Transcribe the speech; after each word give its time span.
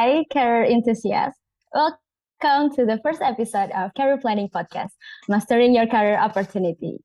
Hai 0.00 0.24
career 0.32 0.64
enthusiast. 0.64 1.36
Welcome 1.76 2.72
to 2.72 2.88
the 2.88 2.96
first 3.04 3.20
episode 3.20 3.68
of 3.76 3.92
Career 3.92 4.16
Planning 4.16 4.48
Podcast, 4.48 4.96
Mastering 5.28 5.76
Your 5.76 5.84
Career 5.84 6.16
Opportunity. 6.16 7.04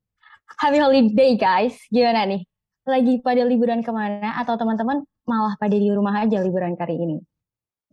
Happy 0.63 0.79
holiday 0.79 1.35
guys, 1.35 1.75
gimana 1.91 2.23
nih? 2.23 2.47
Lagi 2.87 3.19
pada 3.19 3.43
liburan 3.43 3.83
ke 3.83 3.91
mana 3.91 4.39
atau 4.39 4.55
teman-teman 4.55 5.03
malah 5.27 5.59
pada 5.59 5.75
di 5.75 5.91
rumah 5.91 6.23
aja 6.23 6.39
liburan 6.39 6.79
kali 6.79 6.95
ini? 6.95 7.19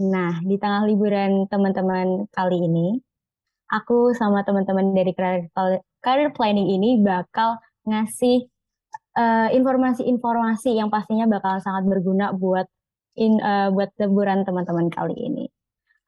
Nah, 0.07 0.39
di 0.39 0.55
tengah 0.55 0.87
liburan 0.87 1.51
teman-teman 1.51 2.31
kali 2.31 2.63
ini, 2.63 2.95
aku 3.75 4.15
sama 4.15 4.47
teman-teman 4.47 4.95
dari 4.95 5.11
career, 5.99 6.31
planning 6.31 6.79
ini 6.79 7.03
bakal 7.03 7.59
ngasih 7.91 8.47
uh, 9.19 9.51
informasi-informasi 9.51 10.79
uh, 10.79 10.87
yang 10.87 10.95
pastinya 10.95 11.27
bakal 11.27 11.59
sangat 11.59 11.91
berguna 11.91 12.31
buat 12.31 12.71
in 13.17 13.41
uh, 13.41 13.69
buat 13.73 13.93
liburan 14.01 14.45
teman-teman 14.45 14.89
kali 14.89 15.15
ini. 15.17 15.47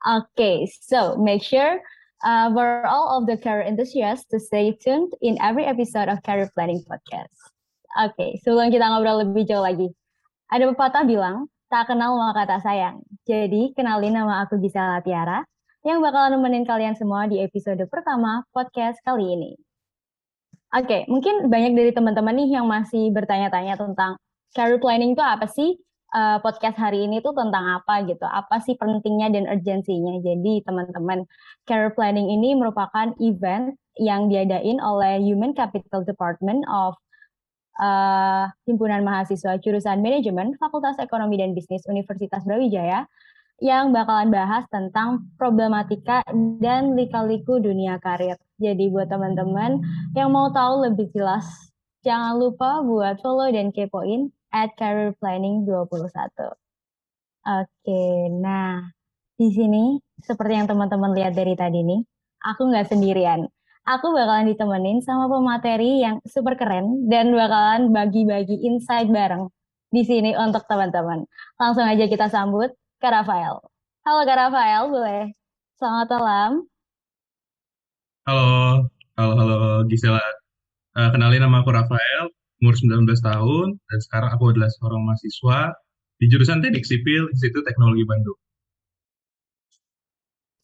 Oke, 0.05 0.29
okay, 0.37 0.57
so 0.69 1.17
make 1.17 1.41
sure 1.41 1.81
uh, 2.25 2.53
for 2.53 2.85
all 2.85 3.17
of 3.17 3.25
the 3.25 3.41
career 3.41 3.65
enthusiasts 3.65 4.29
to 4.29 4.37
stay 4.37 4.77
tuned 4.77 5.13
in 5.25 5.41
every 5.41 5.65
episode 5.65 6.13
of 6.13 6.21
Career 6.25 6.49
Planning 6.53 6.85
Podcast. 6.85 7.33
Oke, 7.97 8.13
okay, 8.17 8.31
sebelum 8.45 8.69
kita 8.69 8.85
ngobrol 8.85 9.25
lebih 9.25 9.49
jauh 9.49 9.65
lagi, 9.65 9.89
ada 10.53 10.69
pepatah 10.69 11.09
bilang, 11.09 11.49
tak 11.73 11.89
kenal 11.89 12.21
maka 12.21 12.45
tak 12.45 12.61
sayang. 12.67 13.01
Jadi, 13.25 13.73
kenalin 13.73 14.13
nama 14.13 14.45
aku 14.45 14.61
Gisela 14.61 15.01
Tiara, 15.01 15.41
yang 15.85 16.01
bakalan 16.01 16.41
nemenin 16.41 16.65
kalian 16.65 16.97
semua 16.97 17.29
di 17.29 17.41
episode 17.45 17.81
pertama 17.93 18.45
podcast 18.53 19.01
kali 19.05 19.37
ini. 19.37 19.53
Oke, 20.75 20.91
okay, 20.91 21.01
mungkin 21.07 21.47
banyak 21.53 21.73
dari 21.77 21.93
teman-teman 21.95 22.35
nih 22.35 22.59
yang 22.59 22.67
masih 22.67 23.13
bertanya-tanya 23.15 23.79
tentang 23.79 24.19
career 24.57 24.83
planning 24.83 25.15
itu 25.15 25.23
apa 25.23 25.47
sih? 25.47 25.79
Uh, 26.15 26.39
podcast 26.41 26.79
hari 26.79 27.05
ini 27.05 27.19
tuh 27.21 27.35
tentang 27.35 27.83
apa 27.83 28.07
gitu. 28.07 28.25
Apa 28.25 28.63
sih 28.63 28.79
pentingnya 28.79 29.35
dan 29.35 29.45
urgensinya. 29.51 30.23
Jadi 30.23 30.63
teman-teman, 30.63 31.27
career 31.67 31.93
planning 31.93 32.31
ini 32.31 32.55
merupakan 32.55 33.13
event 33.19 33.75
yang 33.99 34.31
diadain 34.31 34.79
oleh 34.79 35.21
Human 35.21 35.53
Capital 35.53 36.07
Department 36.07 36.63
of 36.71 36.95
uh, 37.83 38.51
Himpunan 38.67 39.03
Mahasiswa 39.03 39.59
Jurusan 39.59 40.03
Manajemen 40.03 40.55
Fakultas 40.59 40.99
Ekonomi 41.03 41.39
dan 41.39 41.55
Bisnis 41.55 41.87
Universitas 41.91 42.43
Brawijaya 42.47 43.07
yang 43.63 43.95
bakalan 43.95 44.35
bahas 44.35 44.67
tentang 44.67 45.31
problematika 45.39 46.27
dan 46.59 46.99
lika-liku 46.99 47.63
dunia 47.63 48.03
karir. 48.03 48.35
Jadi 48.59 48.91
buat 48.91 49.07
teman-teman 49.07 49.79
yang 50.19 50.35
mau 50.35 50.51
tahu 50.51 50.91
lebih 50.91 51.07
jelas, 51.15 51.47
jangan 52.03 52.35
lupa 52.35 52.83
buat 52.83 53.23
follow 53.23 53.47
dan 53.55 53.71
kepoin 53.71 54.35
at 54.55 54.71
Career 54.79 55.11
Planning 55.19 55.67
21. 55.67 56.55
Oke, 57.45 58.05
nah 58.39 58.87
di 59.35 59.51
sini 59.51 59.99
seperti 60.23 60.55
yang 60.55 60.71
teman-teman 60.71 61.11
lihat 61.11 61.35
dari 61.35 61.59
tadi 61.59 61.83
nih, 61.83 62.01
aku 62.47 62.71
nggak 62.71 62.87
sendirian. 62.87 63.51
Aku 63.85 64.17
bakalan 64.17 64.49
ditemenin 64.49 65.05
sama 65.05 65.29
pemateri 65.29 66.01
yang 66.01 66.23
super 66.25 66.57
keren 66.57 67.11
dan 67.13 67.35
bakalan 67.37 67.93
bagi-bagi 67.93 68.65
insight 68.65 69.13
bareng 69.13 69.53
di 69.93 70.01
sini 70.07 70.33
untuk 70.33 70.65
teman-teman. 70.65 71.29
Langsung 71.61 71.85
aja 71.85 72.09
kita 72.09 72.33
sambut 72.33 72.73
Kak 73.03 73.13
Rafael. 73.13 73.61
Halo 74.09 74.21
Kak 74.25 74.39
Rafael, 74.41 74.83
boleh? 74.89 75.23
Selamat 75.77 76.09
malam. 76.17 76.51
Halo, 78.25 78.49
halo, 79.21 79.33
halo 79.37 79.57
Gisela. 79.85 80.25
Uh, 80.97 81.13
kenalin 81.13 81.45
nama 81.45 81.61
aku 81.61 81.69
Rafael, 81.75 82.33
umur 82.65 82.81
19 82.81 83.05
tahun, 83.21 83.77
dan 83.77 83.99
sekarang 84.01 84.33
aku 84.33 84.57
adalah 84.57 84.73
seorang 84.73 85.05
mahasiswa 85.05 85.77
di 86.17 86.33
jurusan 86.33 86.65
Teknik 86.65 86.89
Sipil 86.89 87.29
Institut 87.29 87.61
Teknologi 87.69 88.09
Bandung. 88.09 88.41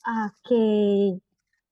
Oke, 0.00 0.64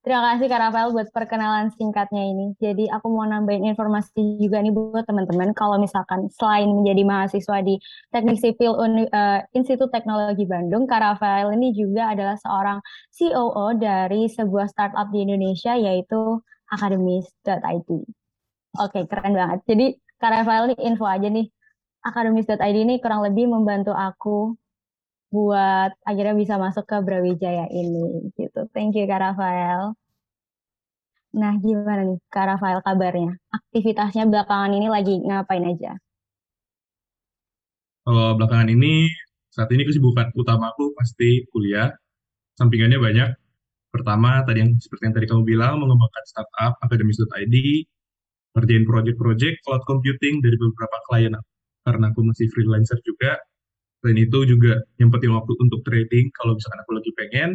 terima 0.05 0.21
kasih 0.29 0.45
Kak 0.45 0.61
Rafael 0.61 0.93
buat 0.93 1.09
perkenalan 1.09 1.73
singkatnya 1.73 2.29
ini. 2.29 2.53
Jadi 2.61 2.85
aku 2.93 3.09
mau 3.09 3.25
nambahin 3.25 3.73
informasi 3.73 4.37
juga 4.37 4.61
nih 4.61 4.69
buat 4.69 5.09
teman-teman, 5.09 5.49
kalau 5.57 5.81
misalkan 5.81 6.29
selain 6.37 6.69
menjadi 6.69 7.01
mahasiswa 7.09 7.65
di 7.65 7.81
Teknik 8.13 8.37
Sipil 8.37 8.77
Uni, 8.77 9.09
uh, 9.09 9.41
Institut 9.57 9.89
Teknologi 9.89 10.45
Bandung, 10.45 10.85
Kak 10.85 11.01
Rafael 11.01 11.49
ini 11.57 11.73
juga 11.73 12.13
adalah 12.13 12.37
seorang 12.37 12.77
COO 13.17 13.73
dari 13.81 14.29
sebuah 14.29 14.69
startup 14.69 15.09
di 15.09 15.25
Indonesia 15.25 15.73
yaitu 15.73 16.37
akademis.id. 16.69 17.89
Oke, 18.77 19.09
keren 19.09 19.33
banget. 19.33 19.65
Jadi 19.65 19.97
Kak 20.19 20.31
Rafael 20.35 20.75
info 20.75 21.07
aja 21.07 21.27
nih. 21.31 21.47
Akademis.id 21.99 22.75
ini 22.75 22.99
kurang 23.03 23.23
lebih 23.27 23.51
membantu 23.51 23.91
aku 23.91 24.55
buat 25.31 25.91
akhirnya 26.03 26.35
bisa 26.35 26.55
masuk 26.55 26.87
ke 26.87 26.97
Brawijaya 27.03 27.67
ini 27.71 28.31
gitu. 28.35 28.67
Thank 28.75 28.99
you 28.99 29.07
Kak 29.07 29.19
Rafael. 29.23 29.95
Nah, 31.35 31.53
gimana 31.61 32.03
nih 32.03 32.19
Kak 32.27 32.45
Rafael 32.55 32.79
kabarnya? 32.81 33.37
Aktivitasnya 33.53 34.25
belakangan 34.27 34.71
ini 34.73 34.87
lagi 34.89 35.15
ngapain 35.21 35.61
aja? 35.61 35.93
Kalau 38.03 38.33
belakangan 38.33 38.73
ini, 38.73 39.05
saat 39.53 39.69
ini 39.69 39.85
kesibukan 39.85 40.33
utama 40.33 40.73
aku 40.73 40.97
pasti 40.97 41.45
kuliah. 41.53 41.93
Sampingannya 42.57 42.97
banyak. 42.97 43.29
Pertama, 43.93 44.41
tadi 44.45 44.65
yang 44.65 44.71
seperti 44.81 45.09
yang 45.09 45.15
tadi 45.15 45.27
kamu 45.29 45.43
bilang, 45.45 45.77
mengembangkan 45.77 46.23
startup 46.25 46.73
akademis.id, 46.81 47.55
ngerjain 48.57 48.85
project-project 48.85 49.55
cloud 49.65 49.83
computing 49.85 50.41
dari 50.41 50.57
beberapa 50.57 50.97
klien 51.09 51.33
karena 51.85 52.05
aku 52.11 52.21
masih 52.25 52.47
freelancer 52.53 52.97
juga. 53.05 53.37
Dan 53.99 54.15
itu 54.15 54.47
juga 54.47 54.79
penting 54.95 55.35
waktu 55.35 55.53
untuk 55.59 55.83
trading 55.83 56.31
kalau 56.31 56.55
misalkan 56.55 56.79
aku 56.87 56.91
lagi 56.95 57.11
pengen. 57.19 57.49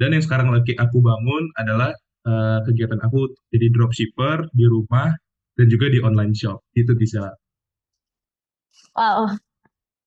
Dan 0.00 0.16
yang 0.16 0.24
sekarang 0.24 0.48
lagi 0.48 0.72
aku 0.72 1.04
bangun 1.04 1.52
adalah 1.60 1.92
uh, 2.24 2.64
kegiatan 2.64 2.96
aku 3.04 3.28
jadi 3.52 3.68
dropshipper 3.70 4.48
di 4.56 4.64
rumah 4.64 5.12
dan 5.60 5.66
juga 5.68 5.92
di 5.92 6.00
online 6.00 6.32
shop. 6.32 6.64
Itu 6.72 6.96
bisa. 6.96 7.36
Wow, 8.96 9.36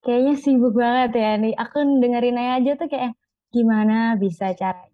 kayaknya 0.02 0.36
sibuk 0.42 0.74
banget 0.74 1.22
ya 1.22 1.32
nih. 1.38 1.54
Aku 1.54 1.86
dengerin 2.02 2.42
aja 2.42 2.72
tuh 2.82 2.90
kayak 2.90 3.14
gimana 3.54 4.18
bisa 4.18 4.58
cara 4.58 4.90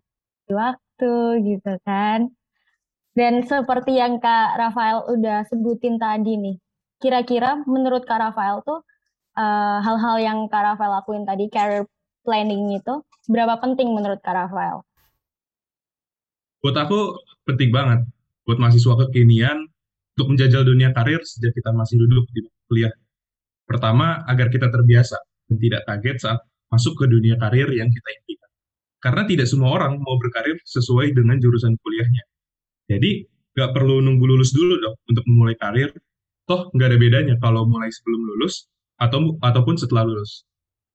waktu 0.51 1.13
gitu 1.47 1.73
kan. 1.87 2.35
Dan 3.11 3.43
seperti 3.43 3.99
yang 3.99 4.23
Kak 4.23 4.55
Rafael 4.55 5.03
udah 5.03 5.43
sebutin 5.51 5.99
tadi 5.99 6.39
nih, 6.39 6.55
kira-kira 7.03 7.59
menurut 7.67 8.07
Kak 8.07 8.23
Rafael 8.23 8.63
tuh 8.63 8.79
uh, 9.35 9.77
hal-hal 9.83 10.15
yang 10.23 10.37
Kak 10.47 10.63
Rafael 10.63 10.95
lakuin 10.95 11.27
tadi, 11.27 11.51
career 11.51 11.83
planning 12.23 12.71
itu, 12.71 13.03
seberapa 13.27 13.59
penting 13.59 13.91
menurut 13.91 14.23
Kak 14.23 14.31
Rafael? 14.31 14.79
Buat 16.63 16.77
aku 16.87 17.19
penting 17.43 17.73
banget. 17.73 18.07
Buat 18.47 18.57
mahasiswa 18.63 18.95
kekinian, 19.05 19.67
untuk 20.15 20.37
menjajal 20.37 20.61
dunia 20.67 20.93
karir 20.95 21.19
sejak 21.23 21.51
kita 21.55 21.71
masih 21.73 21.97
duduk 22.05 22.29
di 22.31 22.45
kuliah. 22.67 22.93
Pertama, 23.67 24.23
agar 24.27 24.51
kita 24.51 24.67
terbiasa 24.67 25.17
dan 25.51 25.57
tidak 25.59 25.81
kaget 25.87 26.17
saat 26.19 26.39
masuk 26.71 26.95
ke 26.95 27.05
dunia 27.07 27.35
karir 27.39 27.67
yang 27.75 27.87
kita 27.91 28.09
impikan. 28.23 28.49
Karena 29.01 29.23
tidak 29.27 29.47
semua 29.49 29.75
orang 29.75 29.99
mau 29.99 30.15
berkarir 30.15 30.59
sesuai 30.63 31.11
dengan 31.15 31.41
jurusan 31.41 31.75
kuliahnya. 31.79 32.23
Jadi 32.91 33.23
nggak 33.55 33.71
perlu 33.71 34.03
nunggu 34.03 34.25
lulus 34.27 34.51
dulu 34.51 34.75
dong 34.83 34.95
untuk 35.07 35.23
memulai 35.31 35.55
karir. 35.55 35.95
Toh 36.43 36.67
nggak 36.75 36.87
ada 36.91 36.97
bedanya 36.99 37.35
kalau 37.39 37.63
mulai 37.63 37.87
sebelum 37.87 38.21
lulus 38.35 38.67
atau 38.99 39.39
ataupun 39.39 39.79
setelah 39.79 40.03
lulus. 40.03 40.43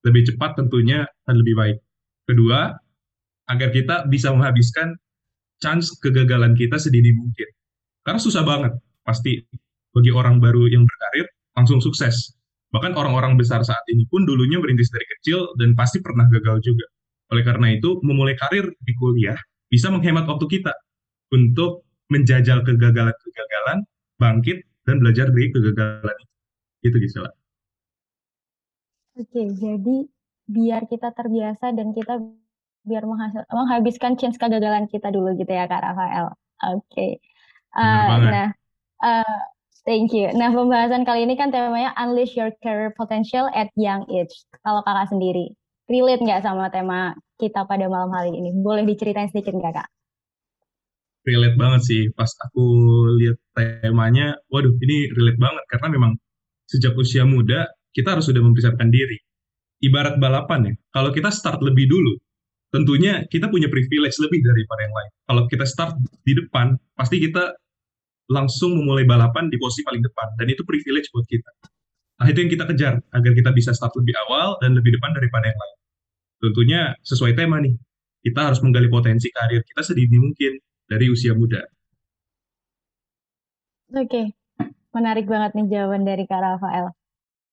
Lebih 0.05 0.29
cepat 0.29 0.61
tentunya 0.61 1.09
dan 1.25 1.41
lebih 1.41 1.57
baik. 1.57 1.79
Kedua, 2.29 2.77
agar 3.49 3.69
kita 3.73 4.05
bisa 4.13 4.29
menghabiskan 4.35 4.93
chance 5.63 5.97
kegagalan 6.05 6.53
kita 6.53 6.77
sedini 6.77 7.17
mungkin. 7.17 7.49
Karena 8.05 8.21
susah 8.21 8.45
banget 8.45 8.77
pasti 9.03 9.41
bagi 9.97 10.13
orang 10.13 10.37
baru 10.37 10.69
yang 10.69 10.85
berkarir 10.85 11.27
langsung 11.57 11.81
sukses. 11.81 12.37
Bahkan 12.75 12.93
orang-orang 12.93 13.41
besar 13.41 13.65
saat 13.65 13.83
ini 13.89 14.05
pun 14.13 14.29
dulunya 14.29 14.61
merintis 14.61 14.93
dari 14.93 15.07
kecil 15.17 15.57
dan 15.57 15.73
pasti 15.73 16.03
pernah 16.05 16.29
gagal 16.29 16.61
juga. 16.61 16.85
Oleh 17.33 17.43
karena 17.43 17.73
itu, 17.73 17.99
memulai 18.05 18.37
karir 18.37 18.69
di 18.85 18.93
kuliah 19.01 19.39
bisa 19.67 19.91
menghemat 19.91 20.29
waktu 20.29 20.47
kita 20.47 20.71
untuk 21.35 21.86
menjajal 22.13 22.63
kegagalan-kegagalan, 22.63 23.79
bangkit, 24.19 24.63
dan 24.87 25.03
belajar 25.03 25.31
dari 25.31 25.51
kegagalan 25.51 26.17
itu. 26.23 26.35
Gitu, 26.87 26.97
Gisela. 27.03 27.31
Oke, 29.17 29.43
jadi 29.57 29.97
biar 30.47 30.87
kita 30.87 31.11
terbiasa 31.11 31.75
dan 31.75 31.91
kita 31.97 32.23
biar 32.87 33.03
menghasil, 33.03 33.43
menghabiskan 33.51 34.15
chance 34.15 34.39
kegagalan 34.39 34.87
kita 34.87 35.11
dulu 35.11 35.35
gitu 35.35 35.51
ya 35.51 35.67
Kak 35.67 35.83
Rafael. 35.83 36.31
Oke. 36.71 37.19
Uh, 37.75 38.07
nah, 38.31 38.49
uh, 39.03 39.41
thank 39.83 40.15
you. 40.15 40.31
Nah, 40.33 40.55
pembahasan 40.55 41.03
kali 41.03 41.27
ini 41.27 41.35
kan 41.35 41.51
temanya 41.51 41.93
Unleash 41.99 42.39
Your 42.39 42.55
Career 42.63 42.95
Potential 42.95 43.51
at 43.53 43.69
Young 43.75 44.07
Age. 44.09 44.33
Kalau 44.63 44.81
kakak 44.87 45.11
sendiri, 45.11 45.53
relate 45.91 46.23
nggak 46.23 46.47
sama 46.47 46.71
tema 46.71 47.19
kita 47.37 47.67
pada 47.67 47.91
malam 47.91 48.15
hari 48.15 48.33
ini? 48.33 48.55
Boleh 48.55 48.87
diceritain 48.87 49.29
sedikit 49.29 49.59
nggak 49.59 49.83
kak? 49.83 49.89
Relate 51.27 51.59
banget 51.59 51.83
sih 51.83 52.03
pas 52.15 52.31
aku 52.47 52.65
lihat 53.19 53.37
temanya. 53.53 54.39
Waduh, 54.49 54.73
ini 54.79 55.11
relate 55.13 55.41
banget 55.43 55.65
karena 55.75 55.89
memang 55.93 56.13
sejak 56.71 56.95
usia 56.95 57.27
muda 57.27 57.67
kita 57.91 58.15
harus 58.15 58.31
sudah 58.31 58.41
mempersiapkan 58.41 58.89
diri. 58.89 59.19
Ibarat 59.83 60.17
balapan 60.17 60.73
ya, 60.73 60.75
kalau 60.95 61.13
kita 61.13 61.29
start 61.29 61.61
lebih 61.61 61.85
dulu, 61.91 62.17
tentunya 62.73 63.29
kita 63.29 63.53
punya 63.53 63.69
privilege 63.69 64.17
lebih 64.23 64.41
daripada 64.41 64.81
yang 64.89 64.95
lain. 64.97 65.13
Kalau 65.29 65.43
kita 65.53 65.65
start 65.69 65.93
di 66.25 66.33
depan, 66.33 66.81
pasti 66.97 67.21
kita 67.21 67.53
langsung 68.33 68.73
memulai 68.73 69.05
balapan 69.05 69.53
di 69.53 69.61
posisi 69.61 69.85
paling 69.85 70.01
depan, 70.01 70.33
dan 70.41 70.49
itu 70.49 70.65
privilege 70.65 71.13
buat 71.13 71.29
kita. 71.29 71.51
Nah, 72.17 72.27
itu 72.33 72.39
yang 72.41 72.51
kita 72.57 72.65
kejar, 72.73 72.95
agar 73.13 73.33
kita 73.37 73.51
bisa 73.53 73.77
start 73.77 73.93
lebih 74.01 74.17
awal 74.27 74.57
dan 74.65 74.73
lebih 74.73 74.97
depan 74.97 75.13
daripada 75.13 75.45
yang 75.45 75.61
lain. 75.61 75.77
Tentunya 76.41 76.81
sesuai 77.05 77.37
tema 77.37 77.61
nih, 77.61 77.77
kita 78.25 78.41
harus 78.51 78.59
menggali 78.65 78.89
potensi 78.89 79.29
karir 79.29 79.61
kita 79.61 79.85
sedini 79.85 80.17
mungkin 80.19 80.57
dari 80.87 81.07
usia 81.11 81.35
muda. 81.35 81.63
Oke, 83.95 84.35
menarik 84.91 85.31
banget 85.31 85.55
nih 85.55 85.67
jawaban 85.71 86.03
dari 86.03 86.27
Kak 86.27 86.43
Rafael. 86.43 86.91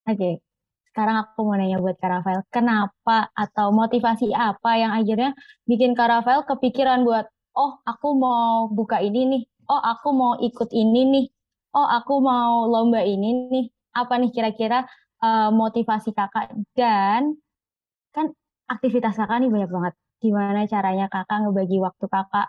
Oke, 0.09 0.41
sekarang 0.89 1.21
aku 1.21 1.45
mau 1.45 1.57
nanya 1.57 1.77
buat 1.77 1.97
Kak 2.01 2.09
Rafael, 2.09 2.41
kenapa 2.49 3.29
atau 3.37 3.69
motivasi 3.69 4.33
apa 4.33 4.77
yang 4.77 4.91
akhirnya 4.97 5.37
bikin 5.69 5.93
Kak 5.93 6.09
Rafael 6.09 6.41
kepikiran 6.45 7.05
buat, 7.05 7.29
oh 7.53 7.77
aku 7.85 8.17
mau 8.17 8.65
buka 8.69 8.97
ini 9.01 9.29
nih, 9.29 9.43
oh 9.69 9.77
aku 9.77 10.09
mau 10.09 10.33
ikut 10.41 10.69
ini 10.73 11.01
nih, 11.13 11.25
oh 11.77 11.85
aku 11.85 12.17
mau 12.17 12.65
lomba 12.65 13.05
ini 13.05 13.49
nih, 13.53 13.65
apa 13.93 14.17
nih 14.17 14.33
kira-kira 14.33 14.89
uh, 15.21 15.49
motivasi 15.53 16.17
kakak 16.17 16.49
dan 16.73 17.37
kan 18.09 18.33
aktivitas 18.69 19.17
kakak 19.17 19.37
nih 19.41 19.49
banyak 19.53 19.69
banget. 19.69 19.93
Gimana 20.17 20.65
caranya 20.65 21.05
kakak 21.13 21.45
ngebagi 21.45 21.77
waktu 21.77 22.05
kakak 22.09 22.47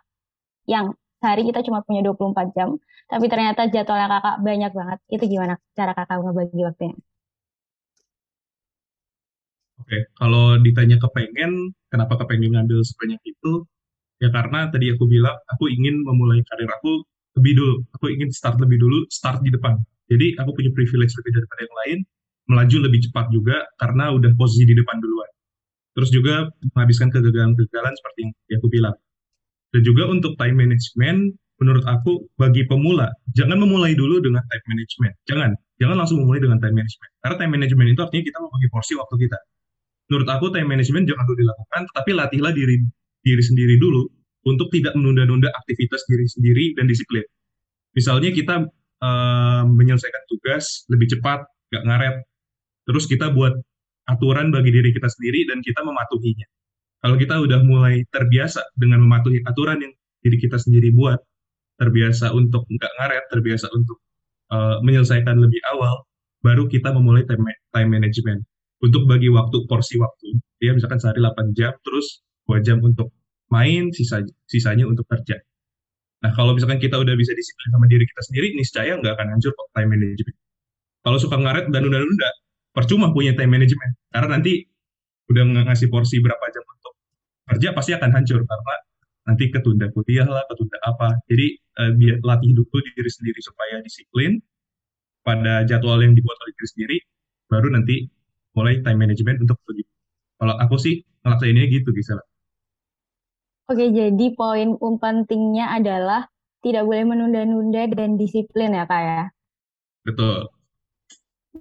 yang 0.69 0.87
sehari 1.21 1.43
kita 1.49 1.61
cuma 1.67 1.81
punya 1.87 2.01
24 2.05 2.53
jam, 2.57 2.69
tapi 3.09 3.27
ternyata 3.33 3.69
jadwalnya 3.73 4.09
kakak 4.13 4.37
banyak 4.45 4.73
banget. 4.79 4.99
Itu 5.09 5.25
gimana 5.33 5.55
cara 5.77 5.93
kakak 5.97 6.19
ngebagi 6.21 6.61
waktunya? 6.69 6.97
Oke, 9.81 9.99
kalau 10.17 10.57
ditanya 10.65 10.97
kepengen, 11.03 11.75
kenapa 11.93 12.15
kepengen 12.25 12.57
ngambil 12.57 12.81
sebanyak 12.87 13.21
itu? 13.27 13.67
Ya 14.23 14.31
karena 14.33 14.71
tadi 14.73 14.89
aku 14.95 15.05
bilang, 15.11 15.37
aku 15.51 15.69
ingin 15.69 16.01
memulai 16.07 16.41
karir 16.47 16.71
aku 16.71 17.05
lebih 17.37 17.53
dulu. 17.59 17.75
Aku 17.99 18.07
ingin 18.09 18.31
start 18.31 18.57
lebih 18.63 18.79
dulu, 18.81 19.05
start 19.11 19.43
di 19.43 19.51
depan. 19.53 19.77
Jadi 20.09 20.39
aku 20.41 20.51
punya 20.57 20.71
privilege 20.73 21.13
lebih 21.19 21.33
daripada 21.37 21.61
yang 21.67 21.77
lain, 21.85 21.99
melaju 22.49 22.77
lebih 22.89 23.01
cepat 23.11 23.27
juga 23.35 23.57
karena 23.81 24.15
udah 24.15 24.31
posisi 24.39 24.65
di 24.69 24.75
depan 24.77 24.97
duluan. 25.03 25.31
Terus 25.95 26.11
juga 26.11 26.35
menghabiskan 26.75 27.09
kegagalan-kegagalan 27.13 27.95
seperti 27.99 28.21
yang 28.51 28.59
aku 28.63 28.69
bilang. 28.71 28.97
Dan 29.75 29.83
juga 29.83 30.07
untuk 30.07 30.39
time 30.39 30.55
management, 30.55 31.35
menurut 31.59 31.83
aku 31.83 32.31
bagi 32.39 32.63
pemula, 32.71 33.11
jangan 33.35 33.59
memulai 33.59 33.99
dulu 33.99 34.23
dengan 34.23 34.47
time 34.47 34.65
management. 34.71 35.15
Jangan, 35.27 35.51
jangan 35.83 35.97
langsung 35.99 36.23
memulai 36.23 36.39
dengan 36.47 36.63
time 36.63 36.79
management. 36.79 37.11
Karena 37.19 37.37
time 37.43 37.53
management 37.59 37.89
itu 37.91 38.01
artinya 38.07 38.25
kita 38.31 38.39
membagi 38.39 38.69
porsi 38.71 38.93
waktu 38.95 39.15
kita. 39.27 39.39
Menurut 40.15 40.29
aku 40.31 40.47
time 40.55 40.69
management 40.71 41.11
jangan 41.11 41.25
dulu 41.27 41.39
dilakukan, 41.43 41.81
tetapi 41.91 42.11
latihlah 42.15 42.53
diri 42.55 42.77
diri 43.25 43.43
sendiri 43.43 43.75
dulu 43.81 44.05
untuk 44.45 44.69
tidak 44.71 44.93
menunda-nunda 44.95 45.49
aktivitas 45.51 46.05
diri 46.07 46.27
sendiri 46.29 46.65
dan 46.79 46.85
disiplin. 46.87 47.25
Misalnya 47.97 48.31
kita 48.31 48.69
uh, 49.01 49.63
menyelesaikan 49.65 50.23
tugas 50.29 50.85
lebih 50.93 51.09
cepat, 51.19 51.49
gak 51.73 51.83
ngaret, 51.89 52.17
terus 52.85 53.09
kita 53.09 53.33
buat 53.33 53.57
aturan 54.05 54.53
bagi 54.53 54.71
diri 54.71 54.93
kita 54.93 55.09
sendiri 55.09 55.49
dan 55.49 55.65
kita 55.65 55.81
mematuhinya. 55.81 56.45
Kalau 57.05 57.21
kita 57.21 57.37
udah 57.37 57.61
mulai 57.69 58.01
terbiasa 58.09 58.65
dengan 58.81 59.05
mematuhi 59.05 59.45
aturan 59.45 59.77
yang 59.77 59.93
diri 60.25 60.41
kita 60.41 60.57
sendiri 60.57 60.89
buat, 60.97 61.21
terbiasa 61.77 62.33
untuk 62.33 62.65
nggak 62.65 62.93
ngaret, 62.97 63.25
terbiasa 63.29 63.69
untuk 63.77 64.01
uh, 64.49 64.81
menyelesaikan 64.81 65.37
lebih 65.37 65.61
awal, 65.77 66.09
baru 66.41 66.65
kita 66.65 66.97
memulai 66.97 67.29
time, 67.29 67.45
time 67.77 67.91
management. 67.93 68.41
Untuk 68.81 69.05
bagi 69.05 69.29
waktu, 69.29 69.69
porsi 69.69 70.01
waktu. 70.01 70.41
Dia 70.65 70.73
misalkan 70.73 70.97
sehari 70.97 71.21
8 71.21 71.53
jam, 71.53 71.77
terus 71.85 72.25
2 72.49 72.65
jam 72.65 72.81
untuk 72.81 73.13
main, 73.53 73.93
sisa, 73.93 74.25
sisanya 74.49 74.89
untuk 74.89 75.05
kerja. 75.05 75.37
Nah, 76.25 76.33
kalau 76.33 76.57
misalkan 76.57 76.81
kita 76.81 76.97
udah 76.97 77.13
bisa 77.21 77.37
disiplin 77.37 77.69
sama 77.69 77.85
diri 77.85 78.09
kita 78.09 78.23
sendiri, 78.33 78.57
niscaya 78.57 78.97
nggak 78.97 79.13
akan 79.13 79.29
hancur 79.37 79.53
kok 79.53 79.69
time 79.77 79.93
management. 79.93 80.37
Kalau 81.05 81.21
suka 81.21 81.37
ngaret 81.37 81.69
dan 81.69 81.85
nunda-nunda, 81.85 82.33
percuma 82.73 83.13
punya 83.13 83.37
time 83.37 83.61
management. 83.61 83.93
Karena 84.09 84.41
nanti 84.41 84.65
udah 85.29 85.69
ngasih 85.69 85.93
porsi 85.93 86.25
berapa 86.25 86.45
jam 86.49 86.65
kerja 87.45 87.77
pasti 87.77 87.93
akan 87.93 88.11
hancur 88.13 88.41
karena 88.45 88.75
nanti 89.25 89.45
ketunda 89.49 89.89
kuliah 89.93 90.29
lah, 90.29 90.45
ketunda 90.49 90.79
apa. 90.85 91.17
Jadi 91.29 91.47
uh, 91.81 91.91
biar 91.97 92.21
latih 92.21 92.53
dulu 92.53 92.77
diri 92.93 93.11
sendiri 93.11 93.41
supaya 93.41 93.81
disiplin 93.81 94.41
pada 95.25 95.65
jadwal 95.65 96.01
yang 96.05 96.13
dibuat 96.13 96.37
oleh 96.45 96.53
diri 96.57 96.69
sendiri, 96.69 96.97
baru 97.49 97.73
nanti 97.73 98.05
mulai 98.53 98.85
time 98.85 99.01
management 99.01 99.45
untuk 99.45 99.57
pergi. 99.65 99.85
Kalau 100.37 100.55
aku 100.61 100.77
sih 100.77 101.01
ngelaksainya 101.25 101.65
gitu, 101.73 101.91
bisa 101.97 102.21
Oke, 103.65 103.89
jadi 103.89 104.27
poin 104.37 104.77
pentingnya 104.77 105.73
adalah 105.73 106.29
tidak 106.61 106.85
boleh 106.85 107.09
menunda-nunda 107.09 107.89
dan 107.97 108.21
disiplin 108.21 108.77
ya, 108.77 108.85
Kak 108.85 109.01
ya? 109.01 109.23
Betul. 110.05 110.53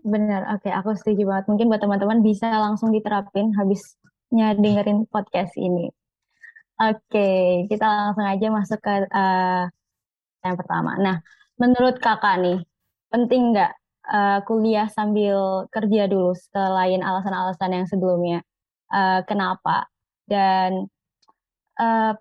Benar, 0.04 0.52
oke, 0.52 0.68
aku 0.68 1.00
setuju 1.00 1.24
banget. 1.24 1.48
Mungkin 1.48 1.72
buat 1.72 1.80
teman-teman 1.80 2.20
bisa 2.20 2.52
langsung 2.52 2.92
diterapin 2.92 3.56
habis 3.56 3.96
dengerin 4.34 5.06
podcast 5.08 5.54
ini. 5.62 5.94
Oke, 6.82 7.64
kita 7.70 7.86
langsung 7.86 8.26
aja 8.26 8.48
masuk 8.50 8.82
ke 8.82 9.06
uh, 9.14 9.70
yang 10.42 10.56
pertama. 10.58 10.98
Nah, 10.98 11.22
menurut 11.62 12.02
kakak 12.02 12.42
nih, 12.42 12.60
penting 13.14 13.54
nggak 13.54 13.72
uh, 14.10 14.42
kuliah 14.50 14.90
sambil 14.90 15.70
kerja 15.70 16.10
dulu 16.10 16.34
selain 16.34 17.06
alasan-alasan 17.06 17.72
yang 17.72 17.86
sebelumnya? 17.86 18.42
Uh, 18.90 19.22
kenapa? 19.30 19.86
Dan 20.26 20.90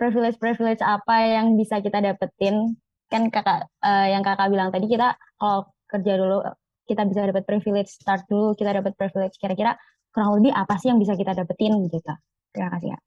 privilege-privilege 0.00 0.80
uh, 0.80 0.96
apa 1.00 1.16
yang 1.28 1.56
bisa 1.56 1.80
kita 1.80 2.04
dapetin? 2.04 2.76
Kan 3.08 3.28
kakak, 3.32 3.68
uh, 3.84 4.06
yang 4.08 4.20
kakak 4.24 4.52
bilang 4.52 4.68
tadi 4.68 4.88
kita 4.88 5.16
kalau 5.40 5.68
kerja 5.88 6.16
dulu 6.16 6.44
kita 6.88 7.08
bisa 7.08 7.24
dapat 7.24 7.44
privilege 7.48 7.92
start 7.92 8.24
dulu, 8.28 8.52
kita 8.52 8.80
dapat 8.80 8.92
privilege 8.96 9.36
kira-kira 9.40 9.76
kurang 10.12 10.30
lebih 10.38 10.52
apa 10.52 10.76
sih 10.76 10.92
yang 10.92 11.00
bisa 11.00 11.16
kita 11.16 11.32
dapetin 11.32 11.72
gitu? 11.88 11.98
Terima 12.52 12.68
kasih 12.76 12.88
ya. 12.94 12.98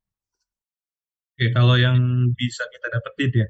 Oke, 1.35 1.45
kalau 1.53 1.75
yang 1.77 1.97
bisa 2.33 2.63
kita 2.71 2.87
dapetin 2.89 3.31
ya, 3.43 3.47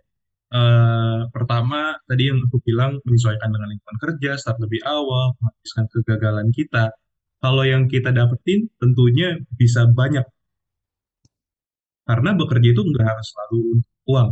uh, 0.58 1.20
pertama 1.30 1.96
tadi 2.10 2.34
yang 2.34 2.42
aku 2.44 2.58
bilang 2.66 2.98
menyesuaikan 3.06 3.50
dengan 3.54 3.70
lingkungan 3.72 4.00
kerja, 4.02 4.32
start 4.42 4.58
lebih 4.60 4.82
awal, 4.84 5.38
menghabiskan 5.40 5.86
kegagalan 5.94 6.50
kita. 6.52 6.92
Kalau 7.40 7.62
yang 7.62 7.86
kita 7.86 8.10
dapetin 8.10 8.68
tentunya 8.82 9.38
bisa 9.54 9.86
banyak. 9.86 10.26
Karena 12.06 12.30
bekerja 12.38 12.70
itu 12.74 12.82
nggak 12.82 13.06
harus 13.06 13.28
selalu 13.34 13.62
uang. 14.10 14.30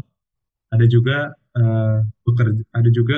Ada 0.74 0.86
juga 0.90 1.18
uh, 1.54 2.00
bekerja, 2.26 2.62
ada 2.74 2.90
juga 2.90 3.18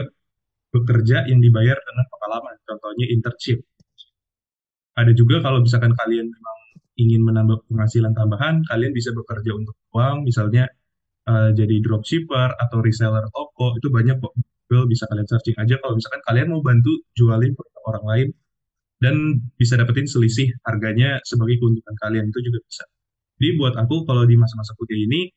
bekerja 0.76 1.18
yang 1.32 1.40
dibayar 1.40 1.80
dengan 1.80 2.06
pengalaman. 2.12 2.56
Contohnya 2.68 3.06
internship 3.08 3.64
ada 4.96 5.12
juga 5.12 5.44
kalau 5.44 5.60
misalkan 5.64 5.92
kalian 5.94 6.28
memang 6.32 6.58
ingin 6.96 7.22
menambah 7.28 7.68
penghasilan 7.68 8.16
tambahan, 8.16 8.64
kalian 8.72 8.92
bisa 8.96 9.12
bekerja 9.12 9.52
untuk 9.52 9.76
uang, 9.92 10.24
misalnya 10.24 10.72
uh, 11.28 11.52
jadi 11.52 11.84
dropshipper 11.84 12.56
atau 12.56 12.80
reseller 12.80 13.28
toko, 13.36 13.76
itu 13.76 13.92
banyak 13.92 14.18
kok. 14.24 14.34
Google 14.66 14.90
bisa 14.90 15.06
kalian 15.06 15.28
searching 15.30 15.58
aja 15.62 15.78
kalau 15.78 15.94
misalkan 15.94 16.22
kalian 16.26 16.48
mau 16.50 16.62
bantu 16.66 16.90
jualin 17.14 17.54
ke 17.54 17.64
orang 17.86 18.06
lain 18.10 18.28
dan 18.98 19.16
bisa 19.62 19.78
dapetin 19.78 20.10
selisih 20.10 20.50
harganya 20.66 21.22
sebagai 21.22 21.62
keuntungan 21.62 21.94
kalian 22.02 22.26
itu 22.34 22.40
juga 22.50 22.60
bisa. 22.66 22.84
Jadi 23.38 23.62
buat 23.62 23.78
aku 23.78 24.10
kalau 24.10 24.26
di 24.26 24.34
masa-masa 24.34 24.74
kuliah 24.74 25.06
ini 25.06 25.30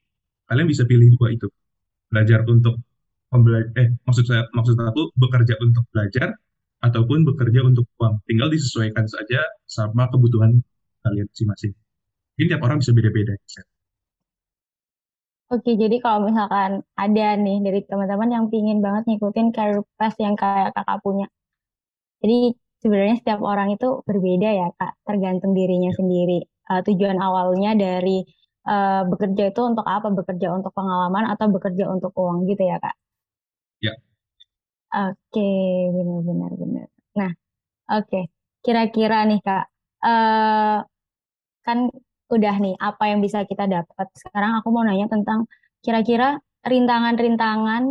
kalian 0.48 0.64
bisa 0.64 0.88
pilih 0.88 1.12
dua 1.20 1.28
itu. 1.36 1.44
Belajar 2.08 2.40
untuk 2.48 2.80
eh 3.76 3.88
maksud 4.08 4.24
saya 4.24 4.48
maksud 4.56 4.80
aku 4.80 5.12
bekerja 5.12 5.60
untuk 5.60 5.84
belajar 5.92 6.32
ataupun 6.78 7.26
bekerja 7.26 7.66
untuk 7.66 7.86
uang. 7.98 8.22
Tinggal 8.28 8.48
disesuaikan 8.54 9.06
saja 9.10 9.42
sama 9.66 10.06
kebutuhan 10.12 10.62
kalian 11.02 11.26
masing-masing. 11.30 11.72
Mungkin 12.38 12.46
tiap 12.54 12.62
orang 12.62 12.78
bisa 12.78 12.94
beda-beda. 12.94 13.34
Oke, 15.48 15.80
jadi 15.80 15.96
kalau 16.04 16.28
misalkan 16.28 16.84
ada 16.92 17.26
nih 17.40 17.58
dari 17.64 17.80
teman-teman 17.88 18.28
yang 18.28 18.44
pingin 18.52 18.84
banget 18.84 19.08
ngikutin 19.08 19.48
career 19.56 19.80
path 19.96 20.16
yang 20.20 20.36
kayak 20.36 20.76
kakak 20.76 21.00
punya. 21.00 21.26
Jadi 22.20 22.52
sebenarnya 22.84 23.16
setiap 23.18 23.40
orang 23.42 23.74
itu 23.74 24.04
berbeda 24.04 24.48
ya 24.54 24.68
kak, 24.76 24.92
tergantung 25.08 25.56
dirinya 25.56 25.90
ya. 25.90 25.98
sendiri. 25.98 26.38
Uh, 26.68 26.84
tujuan 26.84 27.16
awalnya 27.16 27.72
dari 27.72 28.22
uh, 28.68 29.08
bekerja 29.08 29.48
itu 29.50 29.60
untuk 29.64 29.88
apa? 29.88 30.12
Bekerja 30.12 30.52
untuk 30.52 30.70
pengalaman 30.76 31.24
atau 31.32 31.48
bekerja 31.48 31.88
untuk 31.88 32.12
uang 32.12 32.44
gitu 32.44 32.62
ya 32.68 32.76
kak? 32.76 32.94
Oke, 34.88 35.40
benar-benar 35.96 36.52
benar. 36.56 36.86
Nah, 37.18 37.30
oke. 37.92 38.18
Kira-kira 38.64 39.16
nih 39.28 39.40
Kak, 39.46 39.64
uh, 40.04 40.78
kan 41.66 41.78
udah 42.34 42.54
nih 42.64 42.74
apa 42.80 43.04
yang 43.12 43.20
bisa 43.24 43.44
kita 43.50 43.64
dapat. 43.68 44.06
Sekarang 44.16 44.52
aku 44.60 44.68
mau 44.72 44.84
nanya 44.84 45.06
tentang 45.12 45.44
kira-kira 45.84 46.40
rintangan-rintangan 46.64 47.82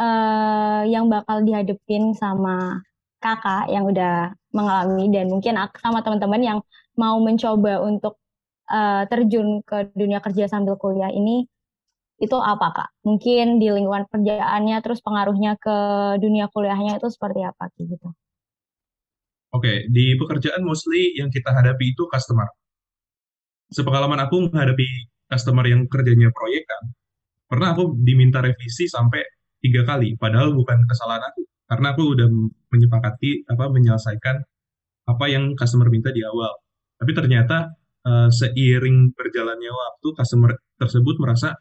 uh, 0.00 0.82
yang 0.88 1.08
bakal 1.12 1.44
dihadepin 1.44 2.16
sama 2.16 2.80
Kakak 3.22 3.70
yang 3.70 3.86
udah 3.86 4.34
mengalami 4.50 5.06
dan 5.14 5.30
mungkin 5.30 5.54
sama 5.78 6.02
teman-teman 6.02 6.42
yang 6.42 6.58
mau 6.98 7.16
mencoba 7.22 7.78
untuk 7.84 8.18
uh, 8.72 9.06
terjun 9.06 9.62
ke 9.62 9.94
dunia 9.94 10.18
kerja 10.18 10.50
sambil 10.50 10.74
kuliah 10.80 11.12
ini 11.12 11.46
itu 12.22 12.36
apa 12.38 12.70
kak? 12.70 12.88
Mungkin 13.02 13.58
di 13.58 13.66
lingkungan 13.74 14.06
kerjaannya 14.06 14.78
terus 14.78 15.02
pengaruhnya 15.02 15.58
ke 15.58 15.76
dunia 16.22 16.46
kuliahnya 16.54 17.02
itu 17.02 17.10
seperti 17.10 17.42
apa 17.42 17.66
gitu? 17.74 18.14
Oke, 19.52 19.58
okay, 19.58 19.76
di 19.90 20.14
pekerjaan 20.14 20.62
mostly 20.62 21.18
yang 21.18 21.28
kita 21.28 21.50
hadapi 21.50 21.92
itu 21.92 22.06
customer. 22.06 22.46
Sepengalaman 23.74 24.22
aku 24.22 24.48
menghadapi 24.48 24.86
customer 25.26 25.66
yang 25.66 25.84
kerjanya 25.90 26.30
proyekan, 26.30 26.94
pernah 27.50 27.74
aku 27.74 27.98
diminta 28.00 28.40
revisi 28.40 28.86
sampai 28.88 29.20
tiga 29.60 29.84
kali, 29.84 30.16
padahal 30.16 30.56
bukan 30.56 30.78
kesalahan 30.88 31.24
aku, 31.26 31.42
karena 31.68 31.86
aku 31.92 32.02
udah 32.16 32.28
menyepakati 32.72 33.50
apa 33.50 33.64
menyelesaikan 33.68 34.36
apa 35.08 35.24
yang 35.28 35.52
customer 35.58 35.90
minta 35.92 36.14
di 36.14 36.22
awal. 36.24 36.52
Tapi 36.96 37.12
ternyata 37.12 37.72
uh, 38.06 38.28
seiring 38.30 39.12
berjalannya 39.12 39.72
waktu, 39.72 40.08
customer 40.16 40.56
tersebut 40.80 41.18
merasa 41.20 41.52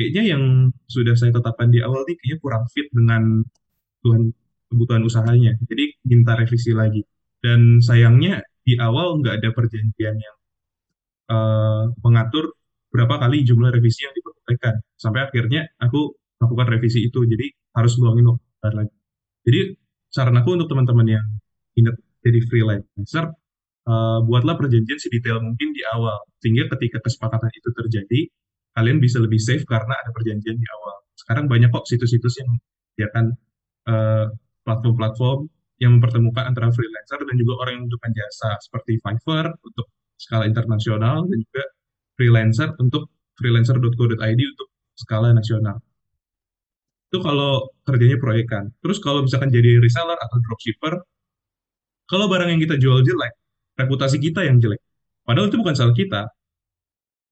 kayaknya 0.00 0.32
yang 0.32 0.72
sudah 0.88 1.12
saya 1.12 1.36
tetapkan 1.36 1.68
di 1.68 1.84
awal 1.84 2.08
nih 2.08 2.16
kayaknya 2.16 2.38
kurang 2.40 2.64
fit 2.72 2.88
dengan 2.88 3.44
Tuhan 4.00 4.32
kebutuhan 4.72 5.04
usahanya. 5.04 5.52
Jadi 5.68 6.00
minta 6.08 6.32
revisi 6.40 6.72
lagi. 6.72 7.04
Dan 7.44 7.84
sayangnya 7.84 8.40
di 8.64 8.80
awal 8.80 9.20
nggak 9.20 9.44
ada 9.44 9.50
perjanjian 9.52 10.16
yang 10.16 10.36
uh, 11.28 11.92
mengatur 12.00 12.56
berapa 12.88 13.20
kali 13.20 13.44
jumlah 13.44 13.68
revisi 13.68 14.08
yang 14.08 14.16
diperbolehkan. 14.16 14.80
Sampai 14.96 15.28
akhirnya 15.28 15.68
aku 15.76 16.16
melakukan 16.40 16.80
revisi 16.80 17.04
itu. 17.04 17.20
Jadi 17.28 17.52
harus 17.76 17.92
luangin 18.00 18.32
waktu 18.32 18.72
lagi. 18.72 18.96
Jadi 19.44 19.60
saran 20.08 20.40
aku 20.40 20.56
untuk 20.56 20.72
teman-teman 20.72 21.20
yang 21.20 21.26
ingat 21.76 22.00
jadi 22.24 22.40
freelancer, 22.48 23.36
uh, 23.88 24.18
buatlah 24.24 24.56
perjanjian 24.56 24.96
sedetail 24.96 25.44
mungkin 25.44 25.76
di 25.76 25.84
awal. 25.92 26.24
Sehingga 26.40 26.72
ketika 26.76 27.04
kesepakatan 27.04 27.52
itu 27.52 27.68
terjadi, 27.72 28.20
kalian 28.76 28.98
bisa 29.02 29.18
lebih 29.18 29.40
safe 29.42 29.64
karena 29.66 29.94
ada 29.94 30.10
perjanjian 30.14 30.56
di 30.56 30.66
awal. 30.70 30.96
Sekarang 31.18 31.44
banyak 31.50 31.70
kok 31.74 31.84
situs-situs 31.86 32.34
yang 32.40 32.48
menyediakan 32.54 33.24
uh, 33.90 34.26
platform-platform 34.64 35.48
yang 35.80 35.96
mempertemukan 35.96 36.44
antara 36.44 36.68
freelancer 36.70 37.20
dan 37.24 37.34
juga 37.40 37.52
orang 37.64 37.72
yang 37.80 37.82
membutuhkan 37.88 38.12
jasa 38.12 38.50
seperti 38.60 39.00
Fiverr 39.00 39.48
untuk 39.64 39.86
skala 40.20 40.44
internasional 40.44 41.24
dan 41.24 41.38
juga 41.40 41.64
freelancer 42.20 42.68
untuk 42.76 43.08
freelancer.co.id 43.40 44.40
untuk 44.44 44.68
skala 44.92 45.32
nasional. 45.32 45.80
Itu 47.08 47.24
kalau 47.24 47.72
kerjanya 47.88 48.20
proyekan. 48.20 48.70
Terus 48.84 49.00
kalau 49.00 49.24
misalkan 49.24 49.48
jadi 49.48 49.80
reseller 49.80 50.14
atau 50.20 50.36
dropshipper, 50.44 50.94
kalau 52.06 52.28
barang 52.28 52.52
yang 52.52 52.60
kita 52.60 52.76
jual 52.76 53.00
jelek, 53.00 53.34
reputasi 53.80 54.20
kita 54.20 54.44
yang 54.44 54.60
jelek. 54.60 54.78
Padahal 55.24 55.48
itu 55.48 55.58
bukan 55.58 55.74
salah 55.74 55.96
kita, 55.96 56.28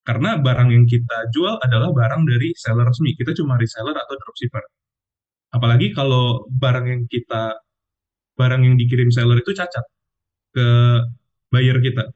karena 0.08 0.40
barang 0.40 0.72
yang 0.72 0.88
kita 0.88 1.28
jual 1.36 1.60
adalah 1.60 1.92
barang 1.92 2.24
dari 2.24 2.56
seller 2.56 2.88
resmi. 2.88 3.12
Kita 3.12 3.36
cuma 3.36 3.60
reseller 3.60 3.92
atau 3.92 4.16
dropshipper. 4.16 4.64
Apalagi 5.52 5.92
kalau 5.92 6.48
barang 6.48 6.86
yang 6.88 7.02
kita 7.12 7.60
barang 8.40 8.62
yang 8.64 8.80
dikirim 8.80 9.12
seller 9.12 9.36
itu 9.36 9.52
cacat 9.52 9.84
ke 10.56 10.68
buyer 11.52 11.76
kita. 11.84 12.08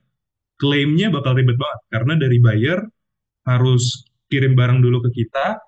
Klaimnya 0.57 1.13
bakal 1.13 1.37
ribet 1.37 1.61
banget 1.61 1.81
karena 1.93 2.15
dari 2.17 2.39
buyer 2.41 2.81
harus 3.45 4.09
kirim 4.33 4.57
barang 4.57 4.81
dulu 4.81 5.05
ke 5.05 5.21
kita, 5.21 5.61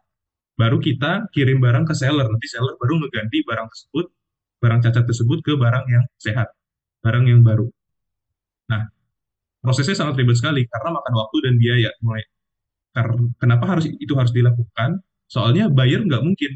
baru 0.56 0.80
kita 0.80 1.28
kirim 1.28 1.60
barang 1.60 1.84
ke 1.84 1.92
seller. 1.92 2.24
Nanti 2.24 2.48
seller 2.48 2.72
baru 2.80 3.04
mengganti 3.04 3.44
barang 3.44 3.68
tersebut, 3.68 4.06
barang 4.64 4.80
cacat 4.80 5.04
tersebut 5.04 5.38
ke 5.44 5.52
barang 5.60 5.84
yang 5.92 6.04
sehat, 6.16 6.48
barang 7.04 7.28
yang 7.28 7.44
baru. 7.44 7.68
Nah, 8.72 8.93
prosesnya 9.64 9.96
sangat 9.96 10.20
ribet 10.20 10.36
sekali 10.36 10.68
karena 10.68 10.92
makan 10.92 11.12
waktu 11.16 11.36
dan 11.48 11.54
biaya. 11.56 11.90
Mulai 12.04 12.24
kenapa 13.40 13.64
harus 13.72 13.88
itu 13.88 14.12
harus 14.12 14.30
dilakukan? 14.36 15.00
Soalnya 15.24 15.72
buyer 15.72 16.04
nggak 16.04 16.20
mungkin 16.20 16.52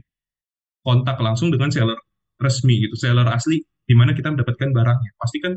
kontak 0.84 1.16
langsung 1.24 1.48
dengan 1.48 1.72
seller 1.72 1.96
resmi 2.38 2.84
gitu 2.84 2.94
seller 2.94 3.26
asli 3.32 3.64
di 3.88 3.94
mana 3.96 4.12
kita 4.12 4.28
mendapatkan 4.28 4.68
barangnya. 4.76 5.10
Pasti 5.16 5.40
kan 5.40 5.56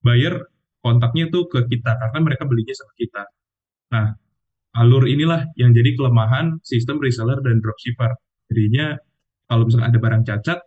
buyer 0.00 0.40
kontaknya 0.80 1.28
itu 1.28 1.44
ke 1.52 1.68
kita 1.68 1.92
karena 2.00 2.18
mereka 2.24 2.48
belinya 2.48 2.72
sama 2.72 2.92
kita. 2.96 3.22
Nah 3.92 4.06
alur 4.80 5.04
inilah 5.04 5.52
yang 5.60 5.76
jadi 5.76 5.92
kelemahan 6.00 6.64
sistem 6.64 6.96
reseller 6.96 7.44
dan 7.44 7.60
dropshipper. 7.60 8.16
Jadinya 8.48 8.96
kalau 9.46 9.68
misalnya 9.68 9.92
ada 9.92 10.00
barang 10.00 10.22
cacat 10.24 10.58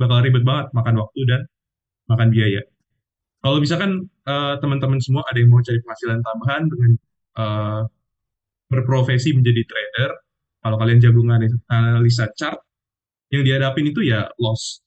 bakal 0.00 0.24
ribet 0.24 0.42
banget 0.42 0.72
makan 0.72 0.96
waktu 0.96 1.20
dan 1.28 1.40
makan 2.08 2.32
biaya 2.32 2.64
kalau 3.40 3.56
misalkan 3.60 4.04
uh, 4.28 4.60
teman-teman 4.60 5.00
semua 5.00 5.24
ada 5.32 5.40
yang 5.40 5.48
mau 5.48 5.64
cari 5.64 5.80
penghasilan 5.80 6.20
tambahan 6.20 6.62
dengan 6.68 6.90
uh, 7.40 7.82
berprofesi 8.70 9.34
menjadi 9.34 9.64
trader, 9.66 10.10
kalau 10.60 10.76
kalian 10.76 11.00
jago 11.00 11.24
analisa 11.72 12.28
chart, 12.36 12.60
yang 13.32 13.42
dihadapin 13.42 13.90
itu 13.90 14.04
ya 14.06 14.28
loss 14.38 14.84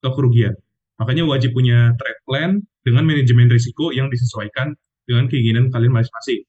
atau 0.00 0.16
kerugian. 0.16 0.56
Makanya 0.96 1.28
wajib 1.28 1.52
punya 1.52 1.92
trade 1.96 2.20
plan 2.24 2.50
dengan 2.82 3.04
manajemen 3.04 3.52
risiko 3.52 3.92
yang 3.92 4.08
disesuaikan 4.08 4.72
dengan 5.04 5.28
keinginan 5.28 5.68
kalian 5.68 5.92
masing-masing. 5.92 6.40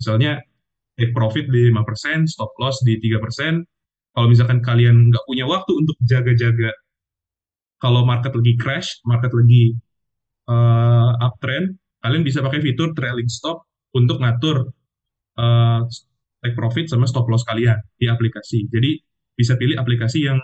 Misalnya, 0.00 0.40
take 0.96 1.12
profit 1.16 1.48
di 1.48 1.68
5%, 1.72 2.28
stop 2.28 2.52
loss 2.60 2.80
di 2.84 2.96
3%. 3.00 3.64
Kalau 4.16 4.26
misalkan 4.28 4.60
kalian 4.60 5.12
nggak 5.12 5.24
punya 5.24 5.44
waktu 5.48 5.72
untuk 5.76 5.96
jaga-jaga 6.04 6.72
kalau 7.80 8.04
market 8.04 8.36
lagi 8.36 8.54
crash, 8.60 9.00
market 9.08 9.32
lagi 9.32 9.72
uh, 10.50 11.10
uptrend, 11.22 11.78
kalian 12.02 12.26
bisa 12.26 12.42
pakai 12.42 12.58
fitur 12.58 12.90
trailing 12.98 13.30
stop 13.30 13.62
untuk 13.94 14.18
ngatur 14.18 14.66
uh, 15.38 15.80
take 16.42 16.56
profit 16.58 16.90
sama 16.90 17.06
stop 17.06 17.30
loss 17.30 17.46
kalian 17.46 17.78
di 17.94 18.10
aplikasi. 18.10 18.66
Jadi 18.66 18.98
bisa 19.38 19.54
pilih 19.54 19.78
aplikasi 19.78 20.26
yang 20.26 20.36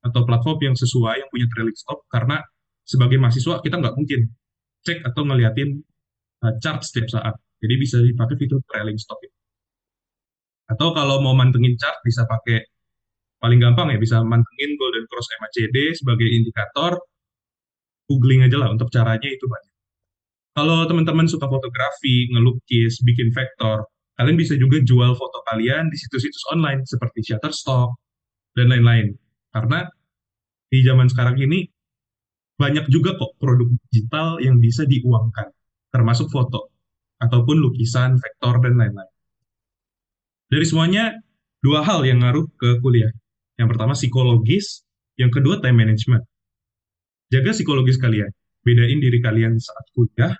atau 0.00 0.24
platform 0.24 0.72
yang 0.72 0.76
sesuai 0.76 1.20
yang 1.20 1.28
punya 1.28 1.46
trailing 1.52 1.76
stop 1.76 2.08
karena 2.08 2.40
sebagai 2.88 3.20
mahasiswa 3.20 3.60
kita 3.60 3.76
nggak 3.78 3.94
mungkin 3.94 4.32
cek 4.80 5.04
atau 5.04 5.22
ngeliatin 5.28 5.78
uh, 6.42 6.52
chart 6.58 6.82
setiap 6.82 7.06
saat. 7.12 7.34
Jadi 7.60 7.74
bisa 7.76 8.00
dipakai 8.00 8.36
fitur 8.40 8.64
trailing 8.66 8.96
stop 8.96 9.20
itu. 9.20 9.36
Atau 10.70 10.96
kalau 10.96 11.20
mau 11.20 11.36
mantengin 11.36 11.76
chart 11.76 12.00
bisa 12.00 12.24
pakai 12.24 12.64
paling 13.40 13.60
gampang 13.60 13.92
ya 13.92 13.98
bisa 14.00 14.20
mantengin 14.20 14.76
golden 14.76 15.04
cross 15.08 15.28
MACD 15.40 15.96
sebagai 15.96 16.28
indikator 16.28 17.00
googling 18.10 18.42
aja 18.42 18.58
lah 18.58 18.74
untuk 18.74 18.90
caranya 18.90 19.30
itu 19.30 19.46
banyak. 19.46 19.74
Kalau 20.50 20.82
teman-teman 20.90 21.30
suka 21.30 21.46
fotografi, 21.46 22.26
ngelukis, 22.34 22.98
bikin 23.06 23.30
vektor, 23.30 23.86
kalian 24.18 24.34
bisa 24.34 24.58
juga 24.58 24.82
jual 24.82 25.14
foto 25.14 25.38
kalian 25.46 25.86
di 25.86 25.96
situs-situs 25.96 26.50
online 26.50 26.82
seperti 26.82 27.22
Shutterstock 27.22 27.94
dan 28.58 28.74
lain-lain. 28.74 29.14
Karena 29.54 29.86
di 30.66 30.82
zaman 30.82 31.06
sekarang 31.06 31.38
ini 31.38 31.70
banyak 32.58 32.90
juga 32.90 33.14
kok 33.14 33.38
produk 33.38 33.70
digital 33.88 34.42
yang 34.42 34.58
bisa 34.58 34.82
diuangkan, 34.84 35.48
termasuk 35.94 36.26
foto 36.28 36.74
ataupun 37.22 37.62
lukisan, 37.62 38.18
vektor 38.18 38.58
dan 38.58 38.74
lain-lain. 38.74 39.14
Dari 40.50 40.66
semuanya 40.66 41.14
dua 41.62 41.86
hal 41.86 42.02
yang 42.02 42.26
ngaruh 42.26 42.50
ke 42.58 42.82
kuliah. 42.82 43.14
Yang 43.54 43.76
pertama 43.76 43.94
psikologis, 43.94 44.82
yang 45.14 45.30
kedua 45.30 45.62
time 45.62 45.78
management 45.78 46.26
jaga 47.30 47.50
psikologis 47.54 47.96
kalian. 47.96 48.30
Bedain 48.60 48.98
diri 49.00 49.18
kalian 49.24 49.56
saat 49.56 49.86
kuliah 49.96 50.34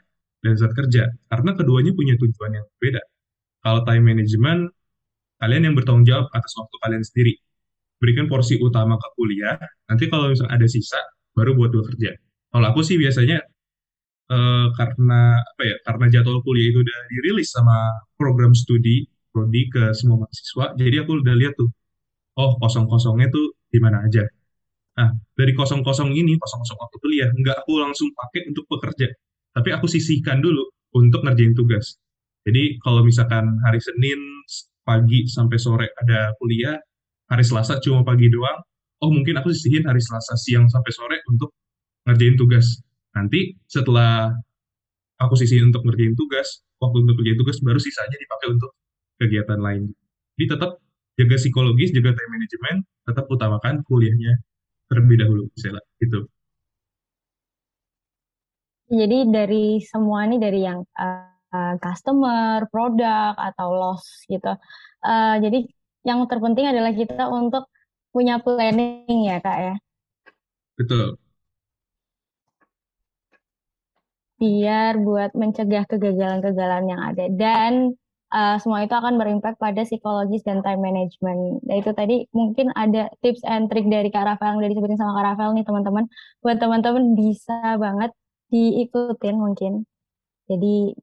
dan 0.44 0.54
saat 0.58 0.76
kerja. 0.76 1.08
Karena 1.30 1.56
keduanya 1.56 1.96
punya 1.96 2.14
tujuan 2.20 2.52
yang 2.52 2.66
berbeda. 2.76 3.02
Kalau 3.64 3.80
time 3.88 4.04
management, 4.04 4.68
kalian 5.40 5.62
yang 5.70 5.74
bertanggung 5.78 6.04
jawab 6.04 6.26
atas 6.34 6.52
waktu 6.58 6.76
kalian 6.84 7.04
sendiri. 7.04 7.34
Berikan 8.00 8.26
porsi 8.28 8.56
utama 8.60 8.96
ke 8.96 9.08
kuliah, 9.16 9.60
nanti 9.88 10.08
kalau 10.08 10.32
misalnya 10.32 10.56
ada 10.56 10.66
sisa, 10.68 11.00
baru 11.36 11.52
buat 11.52 11.68
bekerja. 11.72 12.16
Kalau 12.48 12.66
aku 12.72 12.80
sih 12.80 12.96
biasanya 12.96 13.44
uh, 14.30 14.66
karena 14.78 15.36
apa 15.36 15.62
ya 15.66 15.76
karena 15.86 16.04
jadwal 16.08 16.40
kuliah 16.46 16.70
itu 16.70 16.78
udah 16.80 16.98
dirilis 17.10 17.48
sama 17.50 17.76
program 18.14 18.54
studi 18.54 19.04
prodi 19.34 19.66
ke 19.70 19.90
semua 19.94 20.26
mahasiswa 20.26 20.74
jadi 20.78 20.96
aku 21.04 21.22
udah 21.22 21.34
lihat 21.38 21.54
tuh 21.58 21.70
oh 22.38 22.56
kosong 22.62 22.86
kosongnya 22.90 23.28
tuh 23.30 23.54
di 23.70 23.78
mana 23.82 24.06
aja 24.06 24.26
Nah, 25.00 25.16
dari 25.32 25.56
kosong-kosong 25.56 26.12
ini, 26.12 26.36
kosong-kosong 26.36 26.76
waktu 26.76 26.96
kuliah, 27.00 27.28
nggak 27.32 27.64
aku 27.64 27.80
langsung 27.80 28.12
pakai 28.12 28.52
untuk 28.52 28.68
bekerja. 28.68 29.08
Tapi 29.56 29.72
aku 29.72 29.88
sisihkan 29.88 30.44
dulu 30.44 30.60
untuk 30.92 31.24
ngerjain 31.24 31.56
tugas. 31.56 31.96
Jadi 32.44 32.76
kalau 32.84 33.00
misalkan 33.00 33.48
hari 33.64 33.80
Senin 33.80 34.20
pagi 34.84 35.24
sampai 35.24 35.56
sore 35.56 35.88
ada 36.04 36.36
kuliah, 36.36 36.76
hari 37.32 37.44
Selasa 37.48 37.80
cuma 37.80 38.04
pagi 38.04 38.28
doang, 38.28 38.60
oh 39.00 39.08
mungkin 39.08 39.40
aku 39.40 39.48
sisihin 39.56 39.88
hari 39.88 40.04
Selasa 40.04 40.36
siang 40.36 40.68
sampai 40.68 40.92
sore 40.92 41.16
untuk 41.32 41.56
ngerjain 42.04 42.36
tugas. 42.36 42.84
Nanti 43.16 43.56
setelah 43.72 44.36
aku 45.16 45.32
sisihin 45.32 45.72
untuk 45.72 45.80
ngerjain 45.88 46.12
tugas, 46.12 46.60
waktu 46.76 47.08
untuk 47.08 47.16
ngerjain 47.16 47.40
tugas 47.40 47.56
baru 47.64 47.80
sisanya 47.80 48.20
dipakai 48.20 48.52
untuk 48.52 48.76
kegiatan 49.16 49.60
lain. 49.64 49.88
Jadi 50.36 50.44
tetap 50.44 50.76
jaga 51.16 51.36
psikologis, 51.40 51.88
jaga 51.88 52.12
time 52.12 52.30
management, 52.36 52.78
tetap 53.08 53.24
utamakan 53.32 53.80
kuliahnya 53.88 54.36
terlebih 54.90 55.16
dahulu 55.22 55.42
misalnya 55.54 55.82
itu 56.02 56.26
jadi 58.90 59.22
dari 59.30 59.78
semua 59.86 60.26
ini 60.26 60.42
dari 60.42 60.66
yang 60.66 60.82
uh, 60.98 61.74
customer, 61.78 62.66
produk 62.70 63.38
atau 63.38 63.68
loss 63.70 64.26
gitu. 64.26 64.50
Uh, 65.02 65.38
jadi 65.38 65.62
yang 66.02 66.26
terpenting 66.26 66.66
adalah 66.66 66.90
kita 66.90 67.30
untuk 67.30 67.70
punya 68.10 68.42
planning 68.42 69.30
ya 69.30 69.38
kak 69.38 69.58
ya. 69.62 69.74
Betul. 70.74 71.14
Biar 74.40 74.96
buat 74.98 75.36
mencegah 75.36 75.84
kegagalan-kegagalan 75.86 76.84
yang 76.88 77.00
ada 77.04 77.24
dan 77.28 77.72
uh, 78.30 78.56
semua 78.62 78.86
itu 78.86 78.94
akan 78.94 79.18
berimpact 79.18 79.58
pada 79.58 79.82
psikologis 79.82 80.42
dan 80.46 80.62
time 80.62 80.80
management. 80.80 81.62
Dan 81.66 81.74
itu 81.82 81.90
tadi 81.92 82.16
mungkin 82.30 82.70
ada 82.78 83.10
tips 83.22 83.42
and 83.46 83.68
trick 83.68 83.86
dari 83.90 84.08
Kak 84.08 84.26
Rafael 84.26 84.56
yang 84.56 84.58
udah 84.62 84.70
disebutin 84.70 84.98
sama 84.98 85.18
Kak 85.18 85.26
Rafael 85.34 85.52
nih 85.54 85.66
teman-teman. 85.66 86.04
Buat 86.42 86.58
teman-teman 86.62 87.04
bisa 87.18 87.76
banget 87.76 88.10
diikutin 88.50 89.36
mungkin. 89.38 89.72
Jadi 90.50 90.94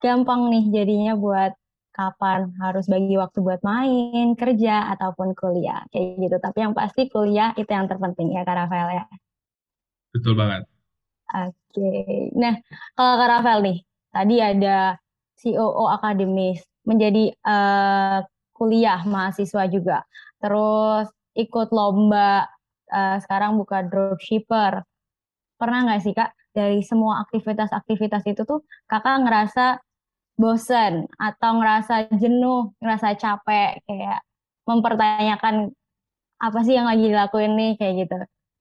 gampang 0.00 0.50
nih 0.50 0.64
jadinya 0.72 1.12
buat 1.18 1.52
kapan 1.90 2.54
harus 2.62 2.86
bagi 2.86 3.18
waktu 3.18 3.38
buat 3.44 3.60
main, 3.66 4.32
kerja, 4.38 4.94
ataupun 4.96 5.34
kuliah. 5.36 5.84
Kayak 5.92 6.16
gitu. 6.16 6.36
Tapi 6.40 6.58
yang 6.64 6.72
pasti 6.72 7.10
kuliah 7.10 7.52
itu 7.58 7.68
yang 7.68 7.90
terpenting 7.90 8.32
ya 8.32 8.46
Kak 8.46 8.56
Rafael 8.56 8.88
ya. 9.02 9.04
Betul 10.14 10.34
banget. 10.38 10.66
Oke. 11.30 11.54
Okay. 11.70 12.34
Nah, 12.34 12.54
kalau 12.98 13.14
Kak 13.20 13.30
Rafael 13.30 13.60
nih, 13.62 13.78
tadi 14.10 14.36
ada 14.42 14.98
COO 15.40 15.88
akademis, 15.88 16.60
menjadi 16.84 17.32
uh, 17.44 18.24
kuliah 18.52 19.00
mahasiswa 19.08 19.64
juga. 19.72 20.04
Terus 20.40 21.08
ikut 21.36 21.68
lomba, 21.72 22.44
uh, 22.92 23.16
sekarang 23.24 23.56
buka 23.56 23.84
dropshipper. 23.88 24.84
Pernah 25.56 25.80
nggak 25.88 26.00
sih 26.04 26.12
Kak, 26.16 26.30
dari 26.52 26.84
semua 26.84 27.24
aktivitas-aktivitas 27.24 28.24
itu 28.28 28.42
tuh 28.44 28.64
kakak 28.90 29.24
ngerasa 29.24 29.80
bosen 30.40 31.04
atau 31.20 31.60
ngerasa 31.60 32.16
jenuh, 32.16 32.72
ngerasa 32.80 33.16
capek, 33.16 33.80
kayak 33.84 34.20
mempertanyakan 34.64 35.72
apa 36.40 36.58
sih 36.64 36.74
yang 36.76 36.88
lagi 36.88 37.12
dilakuin 37.12 37.52
nih, 37.56 37.72
kayak 37.76 37.94
gitu. 38.08 38.16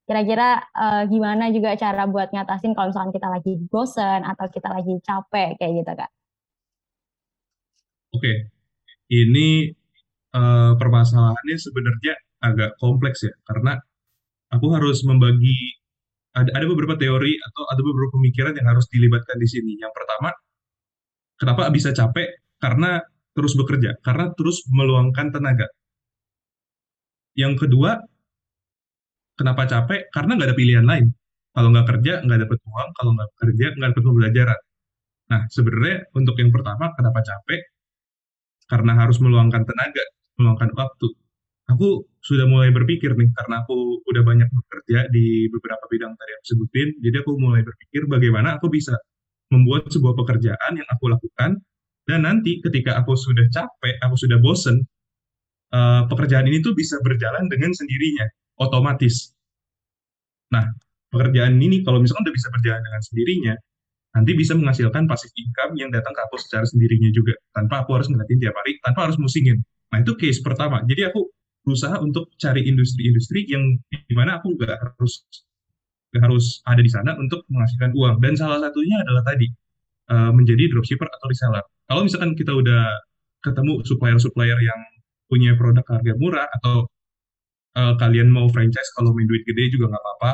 Kira-kira 0.09 0.67
uh, 0.75 1.03
gimana 1.07 1.53
juga 1.53 1.77
cara 1.79 2.03
buat 2.09 2.33
ngatasin 2.33 2.73
kalau 2.75 2.91
misalkan 2.91 3.13
kita 3.15 3.27
lagi 3.29 3.53
bosen 3.71 4.25
atau 4.27 4.45
kita 4.51 4.69
lagi 4.73 4.99
capek, 5.05 5.55
kayak 5.55 5.73
gitu, 5.85 5.91
Kak? 5.95 6.11
Oke, 8.09 8.49
ini 9.13 9.69
uh, 10.33 10.73
permasalahannya 10.81 11.57
sebenarnya 11.61 12.13
agak 12.41 12.71
kompleks 12.81 13.25
ya, 13.27 13.33
karena 13.45 13.77
aku 14.53 14.67
harus 14.75 15.05
membagi 15.05 15.77
ada 16.33 16.49
ada 16.57 16.65
beberapa 16.69 16.95
teori 16.97 17.33
atau 17.37 17.63
ada 17.73 17.81
beberapa 17.85 18.11
pemikiran 18.17 18.53
yang 18.57 18.67
harus 18.71 18.85
dilibatkan 18.93 19.37
di 19.37 19.47
sini. 19.49 19.71
Yang 19.81 19.93
pertama, 19.97 20.29
kenapa 21.39 21.69
bisa 21.73 21.89
capek? 21.93 22.27
Karena 22.61 23.01
terus 23.35 23.53
bekerja, 23.59 23.97
karena 24.05 24.25
terus 24.37 24.65
meluangkan 24.73 25.29
tenaga. 25.35 25.67
Yang 27.37 27.53
kedua, 27.65 27.97
kenapa 29.37 29.63
capek? 29.69 30.09
Karena 30.15 30.31
nggak 30.37 30.49
ada 30.53 30.57
pilihan 30.57 30.85
lain. 30.85 31.05
Kalau 31.55 31.69
nggak 31.73 31.87
kerja, 31.89 32.13
nggak 32.25 32.39
dapat 32.45 32.59
uang. 32.69 32.89
Kalau 32.97 33.11
nggak 33.17 33.29
kerja, 33.41 33.67
nggak 33.77 33.89
dapat 33.93 34.03
pembelajaran. 34.05 34.59
Nah, 35.31 35.41
sebenarnya 35.53 35.95
untuk 36.17 36.35
yang 36.41 36.51
pertama, 36.55 36.85
kenapa 36.97 37.19
capek? 37.25 37.61
Karena 38.69 38.93
harus 38.95 39.17
meluangkan 39.17 39.65
tenaga, 39.65 40.05
meluangkan 40.37 40.69
waktu. 40.77 41.09
Aku 41.69 42.05
sudah 42.21 42.45
mulai 42.49 42.69
berpikir 42.73 43.13
nih, 43.13 43.29
karena 43.33 43.65
aku 43.65 44.01
udah 44.05 44.23
banyak 44.25 44.49
bekerja 44.49 45.09
di 45.13 45.49
beberapa 45.49 45.85
bidang 45.89 46.13
tadi 46.17 46.31
yang 46.33 46.45
sebutin, 46.45 46.87
jadi 47.01 47.15
aku 47.21 47.37
mulai 47.37 47.61
berpikir 47.65 48.05
bagaimana 48.09 48.57
aku 48.57 48.69
bisa 48.73 48.93
membuat 49.49 49.89
sebuah 49.89 50.13
pekerjaan 50.17 50.71
yang 50.77 50.87
aku 50.89 51.09
lakukan, 51.09 51.61
dan 52.09 52.19
nanti 52.25 52.57
ketika 52.61 52.97
aku 52.97 53.13
sudah 53.13 53.45
capek, 53.53 53.95
aku 54.01 54.15
sudah 54.17 54.41
bosen, 54.41 54.81
uh, 55.73 56.09
pekerjaan 56.09 56.49
ini 56.49 56.61
tuh 56.61 56.73
bisa 56.73 56.97
berjalan 57.05 57.45
dengan 57.49 57.69
sendirinya, 57.73 58.25
otomatis. 58.57 59.33
Nah, 60.49 60.65
pekerjaan 61.13 61.57
ini 61.61 61.85
kalau 61.85 62.01
misalkan 62.01 62.25
udah 62.25 62.35
bisa 62.35 62.49
berjalan 62.49 62.81
dengan 62.81 63.01
sendirinya, 63.05 63.53
nanti 64.09 64.31
bisa 64.33 64.57
menghasilkan 64.57 65.05
passive 65.05 65.33
income 65.37 65.77
yang 65.77 65.93
datang 65.93 66.11
ke 66.11 66.21
aku 66.25 66.35
secara 66.41 66.65
sendirinya 66.65 67.13
juga 67.13 67.37
tanpa 67.53 67.85
aku 67.85 68.01
harus 68.01 68.09
ngeliatin 68.09 68.39
tiap 68.41 68.55
hari 68.57 68.81
tanpa 68.81 68.99
harus 69.09 69.17
musingin. 69.21 69.61
Nah 69.93 69.97
itu 70.01 70.17
case 70.17 70.41
pertama. 70.41 70.81
Jadi 70.89 71.05
aku 71.05 71.29
berusaha 71.61 72.01
untuk 72.01 72.33
cari 72.41 72.65
industri-industri 72.65 73.45
yang 73.45 73.77
di 73.89 74.13
mana 74.17 74.41
aku 74.41 74.57
nggak 74.57 74.73
harus 74.81 75.21
nggak 76.09 76.23
harus 76.25 76.65
ada 76.65 76.81
di 76.81 76.89
sana 76.89 77.13
untuk 77.21 77.45
menghasilkan 77.53 77.93
uang. 77.93 78.17
Dan 78.17 78.33
salah 78.33 78.57
satunya 78.57 78.97
adalah 79.05 79.21
tadi 79.21 79.45
uh, 80.09 80.31
menjadi 80.33 80.73
dropshipper 80.73 81.05
atau 81.05 81.27
reseller. 81.29 81.65
Kalau 81.85 82.01
misalkan 82.05 82.33
kita 82.33 82.53
udah 82.53 82.89
ketemu 83.45 83.85
supplier-supplier 83.85 84.57
yang 84.57 84.79
punya 85.29 85.53
produk 85.53 85.85
harga 85.85 86.13
murah 86.17 86.49
atau 86.59 86.89
uh, 87.77 87.93
kalian 88.01 88.33
mau 88.33 88.49
franchise 88.49 88.89
kalau 88.97 89.13
main 89.13 89.29
duit 89.29 89.45
gede 89.45 89.77
juga 89.77 89.93
nggak 89.93 90.01
apa-apa 90.01 90.31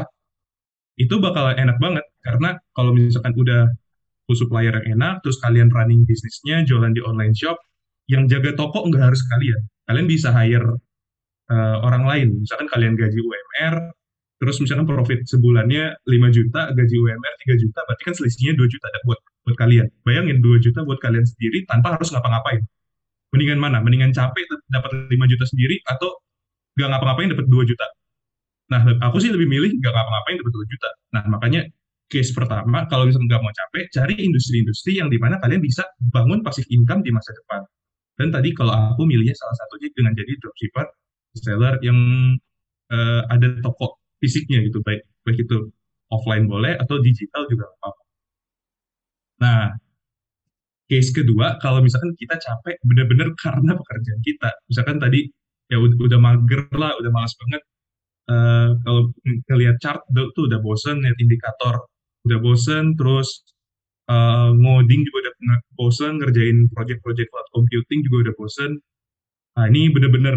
itu 0.95 1.15
bakal 1.19 1.51
enak 1.51 1.77
banget 1.77 2.05
karena 2.23 2.55
kalau 2.71 2.95
misalkan 2.95 3.35
udah 3.35 3.69
full 4.25 4.37
supplier 4.37 4.73
yang 4.81 4.97
enak, 4.97 5.21
terus 5.21 5.37
kalian 5.37 5.69
running 5.69 6.03
bisnisnya, 6.03 6.65
jualan 6.65 6.91
di 6.91 7.01
online 7.05 7.37
shop, 7.37 7.55
yang 8.09 8.25
jaga 8.25 8.57
toko 8.57 8.85
nggak 8.89 9.13
harus 9.13 9.21
kalian. 9.29 9.61
Kalian 9.85 10.07
bisa 10.09 10.33
hire 10.33 10.65
uh, 11.53 11.77
orang 11.85 12.03
lain. 12.09 12.27
Misalkan 12.41 12.65
kalian 12.69 12.97
gaji 12.97 13.21
UMR, 13.21 13.75
terus 14.41 14.57
misalkan 14.61 14.89
profit 14.89 15.21
sebulannya 15.29 15.93
5 16.09 16.37
juta, 16.37 16.73
gaji 16.73 16.95
UMR 16.97 17.33
3 17.45 17.61
juta, 17.61 17.79
berarti 17.85 18.03
kan 18.03 18.15
selisihnya 18.17 18.53
2 18.57 18.65
juta 18.65 18.87
buat 19.05 19.19
buat 19.45 19.55
kalian. 19.61 19.87
Bayangin 20.01 20.41
2 20.41 20.65
juta 20.65 20.81
buat 20.81 20.97
kalian 20.97 21.25
sendiri 21.25 21.69
tanpa 21.69 21.93
harus 21.93 22.09
ngapa-ngapain. 22.09 22.65
Mendingan 23.29 23.61
mana? 23.61 23.77
Mendingan 23.85 24.09
capek 24.09 24.45
dapat 24.73 25.05
5 25.13 25.31
juta 25.31 25.45
sendiri 25.45 25.77
atau 25.85 26.09
nggak 26.75 26.87
ngapa-ngapain 26.89 27.29
dapat 27.29 27.45
2 27.45 27.69
juta. 27.69 27.85
Nah, 28.65 28.81
aku 28.81 29.17
sih 29.21 29.29
lebih 29.29 29.45
milih 29.45 29.77
nggak 29.77 29.93
ngapa-ngapain 29.93 30.35
dapat 30.41 30.51
2 30.57 30.65
juta. 30.71 30.89
Nah, 31.13 31.23
makanya 31.29 31.61
case 32.09 32.31
pertama, 32.33 32.85
kalau 32.89 33.05
misalnya 33.05 33.37
nggak 33.37 33.43
mau 33.45 33.53
capek, 33.53 33.83
cari 33.93 34.15
industri-industri 34.25 34.97
yang 34.97 35.09
di 35.09 35.17
mana 35.21 35.37
kalian 35.41 35.61
bisa 35.61 35.85
bangun 36.13 36.41
passive 36.41 36.65
income 36.73 37.01
di 37.05 37.13
masa 37.13 37.33
depan. 37.33 37.61
Dan 38.15 38.27
tadi 38.31 38.55
kalau 38.55 38.73
aku 38.73 39.03
milihnya 39.05 39.35
salah 39.35 39.55
satunya 39.59 39.89
dengan 39.93 40.13
jadi 40.15 40.33
dropshipper, 40.39 40.85
seller 41.35 41.75
yang 41.83 41.99
uh, 42.89 43.21
ada 43.27 43.59
toko 43.59 43.99
fisiknya 44.23 44.63
gitu, 44.63 44.79
baik 44.81 45.03
baik 45.27 45.43
itu 45.43 45.69
offline 46.13 46.47
boleh 46.47 46.79
atau 46.79 47.01
digital 47.03 47.43
juga 47.51 47.67
apa-apa. 47.75 48.01
Nah, 49.43 49.61
case 50.87 51.11
kedua, 51.11 51.57
kalau 51.59 51.81
misalkan 51.83 52.13
kita 52.15 52.39
capek 52.39 52.79
benar-benar 52.85 53.33
karena 53.35 53.73
pekerjaan 53.75 54.21
kita, 54.23 54.49
misalkan 54.69 54.97
tadi 55.01 55.27
ya 55.67 55.77
udah, 55.81 55.97
udah 55.97 56.19
mager 56.21 56.61
lah, 56.77 56.93
udah 57.01 57.11
malas 57.11 57.33
banget, 57.41 57.61
uh, 58.29 58.69
kalau 58.85 59.11
ngelihat 59.49 59.77
chart 59.81 60.01
tuh 60.13 60.43
udah 60.49 60.59
bosen 60.61 61.01
lihat 61.01 61.17
indikator. 61.21 61.85
Udah 62.25 62.39
bosen 62.41 62.97
terus 62.97 63.45
uh, 64.09 64.49
ngoding 64.53 65.01
juga 65.05 65.29
udah 65.29 65.33
bosen 65.77 66.17
ngerjain 66.21 66.69
project-project 66.73 67.29
cloud 67.29 67.49
computing 67.53 67.99
juga 68.05 68.29
udah 68.29 68.33
bosen. 68.37 68.71
Nah 69.55 69.65
ini 69.71 69.89
bener-bener 69.93 70.35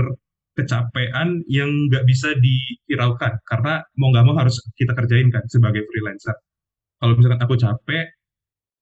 kecapean 0.58 1.46
yang 1.46 1.70
nggak 1.86 2.02
bisa 2.02 2.34
diviralkan 2.34 3.38
karena 3.46 3.78
mau 3.94 4.10
nggak 4.10 4.26
mau 4.26 4.34
harus 4.34 4.58
kita 4.74 4.90
kerjain 4.90 5.30
kan 5.30 5.46
sebagai 5.46 5.86
freelancer. 5.86 6.34
Kalau 6.98 7.14
misalkan 7.14 7.40
aku 7.40 7.54
capek 7.54 8.06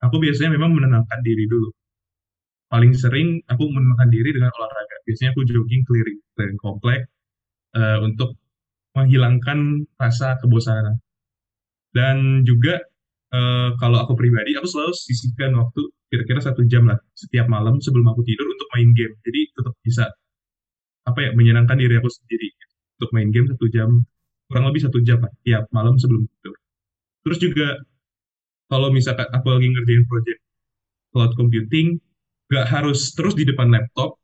aku 0.00 0.16
biasanya 0.20 0.56
memang 0.56 0.72
menenangkan 0.72 1.20
diri 1.20 1.44
dulu. 1.44 1.68
Paling 2.66 2.92
sering 2.96 3.38
aku 3.46 3.62
menenangkan 3.70 4.10
diri 4.10 4.34
dengan 4.34 4.50
olahraga. 4.56 4.96
Biasanya 5.06 5.30
aku 5.36 5.42
jogging 5.46 5.82
keliling 5.86 6.18
keliling 6.34 6.58
komplek 6.58 7.00
uh, 7.76 8.02
untuk 8.02 8.34
menghilangkan 8.96 9.84
rasa 10.00 10.40
kebosanan. 10.40 10.96
Dan 11.92 12.42
juga 12.48 12.80
uh, 13.36 13.76
kalau 13.76 14.00
aku 14.04 14.16
pribadi, 14.16 14.56
aku 14.56 14.66
selalu 14.68 14.92
sisihkan 14.96 15.52
waktu 15.56 15.92
kira-kira 16.08 16.40
satu 16.40 16.64
jam 16.64 16.88
lah 16.88 16.96
setiap 17.12 17.46
malam 17.46 17.76
sebelum 17.78 18.08
aku 18.08 18.24
tidur 18.24 18.48
untuk 18.48 18.68
main 18.72 18.90
game. 18.96 19.14
Jadi 19.20 19.40
tetap 19.52 19.74
bisa 19.84 20.04
apa 21.06 21.18
ya 21.22 21.30
menyenangkan 21.36 21.78
diri 21.78 22.00
aku 22.00 22.10
sendiri 22.10 22.50
untuk 22.98 23.10
main 23.14 23.30
game 23.30 23.46
satu 23.46 23.66
jam 23.70 23.88
kurang 24.50 24.64
lebih 24.70 24.82
satu 24.82 24.98
jam 25.04 25.22
lah 25.22 25.32
tiap 25.46 25.68
malam 25.70 25.94
sebelum 26.00 26.26
tidur. 26.26 26.56
Terus 27.26 27.38
juga 27.42 27.68
kalau 28.66 28.90
misalkan 28.90 29.26
aku 29.30 29.46
lagi 29.54 29.68
ngerjain 29.70 30.04
project 30.10 30.40
cloud 31.14 31.32
computing, 31.38 31.98
gak 32.50 32.66
harus 32.66 33.14
terus 33.14 33.34
di 33.34 33.46
depan 33.46 33.70
laptop 33.70 34.18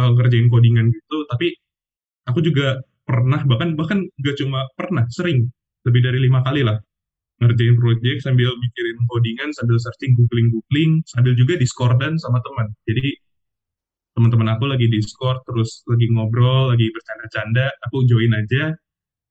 uh, 0.00 0.10
ngerjain 0.16 0.48
codingan 0.52 0.88
gitu, 0.92 1.16
tapi 1.28 1.56
aku 2.28 2.40
juga 2.44 2.80
pernah 3.10 3.42
bahkan 3.42 3.74
bahkan 3.74 4.06
gak 4.22 4.38
cuma 4.38 4.70
pernah 4.78 5.02
sering. 5.10 5.50
Lebih 5.82 6.00
dari 6.06 6.18
lima 6.22 6.46
kali 6.46 6.62
lah 6.62 6.78
ngerjain 7.40 7.74
project 7.80 8.20
sambil 8.20 8.52
mikirin 8.60 9.00
codingan 9.08 9.50
sambil 9.56 9.80
searching 9.80 10.12
googling 10.12 10.52
googling 10.52 11.00
sambil 11.08 11.32
juga 11.34 11.58
discordan 11.58 12.14
sama 12.20 12.38
teman. 12.44 12.68
Jadi 12.84 13.16
teman-teman 14.14 14.48
aku 14.54 14.64
lagi 14.68 14.86
discord 14.92 15.40
terus 15.48 15.80
lagi 15.88 16.06
ngobrol 16.12 16.76
lagi 16.76 16.92
bercanda-canda 16.92 17.72
aku 17.88 18.04
join 18.04 18.30
aja 18.36 18.76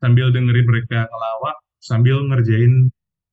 sambil 0.01 0.33
dengerin 0.33 0.65
mereka 0.65 1.05
ngelawak 1.05 1.55
sambil 1.77 2.25
ngerjain 2.25 2.89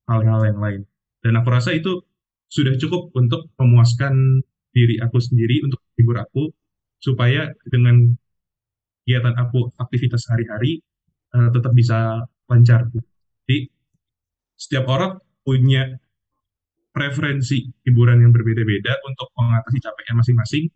hal-hal 0.06 0.42
yang 0.44 0.60
lain. 0.60 0.80
Dan 1.24 1.40
aku 1.40 1.48
rasa 1.50 1.72
itu 1.74 2.04
sudah 2.52 2.76
cukup 2.78 3.10
untuk 3.16 3.50
memuaskan 3.58 4.44
diri 4.76 5.00
aku 5.00 5.18
sendiri 5.18 5.64
untuk 5.64 5.80
hibur 5.96 6.20
aku 6.20 6.52
supaya 7.00 7.48
dengan 7.66 8.12
kegiatan 9.06 9.38
aku 9.38 9.70
aktivitas 9.78 10.26
sehari-hari 10.26 10.82
uh, 11.38 11.54
tetap 11.54 11.70
bisa 11.70 12.26
lancar. 12.50 12.90
Jadi 13.46 13.70
setiap 14.58 14.90
orang 14.90 15.22
punya 15.46 15.94
preferensi 16.90 17.70
hiburan 17.86 18.18
yang 18.18 18.34
berbeda-beda 18.34 18.98
untuk 19.06 19.30
mengatasi 19.38 19.78
capeknya 19.78 20.14
masing-masing. 20.18 20.66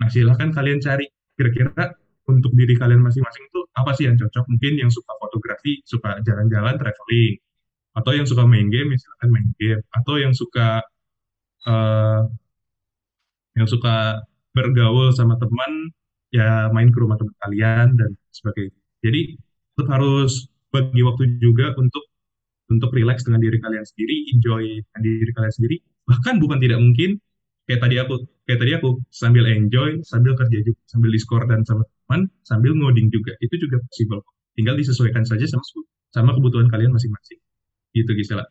Nah, 0.00 0.08
silahkan 0.08 0.48
kalian 0.48 0.80
cari 0.80 1.04
kira-kira 1.36 1.92
untuk 2.24 2.56
diri 2.56 2.72
kalian 2.72 3.04
masing-masing 3.04 3.44
itu 3.52 3.60
apa 3.76 3.92
sih 3.92 4.08
yang 4.08 4.16
cocok? 4.16 4.48
Mungkin 4.48 4.80
yang 4.80 4.88
suka 4.88 5.12
fotografi, 5.20 5.84
suka 5.84 6.24
jalan-jalan, 6.24 6.80
traveling, 6.80 7.36
atau 8.00 8.10
yang 8.16 8.24
suka 8.24 8.48
main 8.48 8.72
game, 8.72 8.96
ya 8.96 8.98
silahkan 9.02 9.28
main 9.28 9.48
game, 9.60 9.82
atau 9.92 10.14
yang 10.16 10.32
suka 10.32 10.80
uh, 11.68 12.22
yang 13.60 13.68
suka 13.68 14.24
bergaul 14.56 15.12
sama 15.12 15.36
teman, 15.36 15.92
ya 16.34 16.66
main 16.74 16.90
ke 16.90 16.98
rumah 16.98 17.14
teman 17.14 17.34
kalian 17.46 17.94
dan 17.94 18.10
sebagainya. 18.34 18.74
Jadi 19.06 19.20
tetap 19.78 19.88
harus 19.94 20.50
bagi 20.74 21.06
waktu 21.06 21.38
juga 21.38 21.70
untuk 21.78 22.02
untuk 22.74 22.90
relax 22.90 23.22
dengan 23.22 23.38
diri 23.38 23.62
kalian 23.62 23.86
sendiri, 23.86 24.16
enjoy 24.34 24.62
dengan 24.82 25.00
diri 25.06 25.30
kalian 25.30 25.54
sendiri. 25.54 25.76
Bahkan 26.10 26.34
bukan 26.42 26.58
tidak 26.58 26.82
mungkin 26.82 27.22
kayak 27.70 27.80
tadi 27.86 27.96
aku 28.02 28.26
kayak 28.50 28.58
tadi 28.60 28.72
aku 28.74 28.98
sambil 29.14 29.46
enjoy, 29.46 30.02
sambil 30.02 30.34
kerja 30.34 30.58
juga, 30.66 30.80
sambil 30.90 31.10
discord 31.14 31.46
dan 31.46 31.62
sama 31.62 31.86
teman, 31.86 32.26
sambil 32.42 32.74
ngoding 32.74 33.08
juga. 33.14 33.32
Itu 33.38 33.54
juga 33.62 33.78
possible. 33.86 34.26
Tinggal 34.58 34.74
disesuaikan 34.74 35.22
saja 35.22 35.46
sama 35.46 35.62
sama 36.10 36.30
kebutuhan 36.34 36.66
kalian 36.66 36.90
masing-masing. 36.90 37.38
Gitu 37.94 38.10
Gisela. 38.18 38.42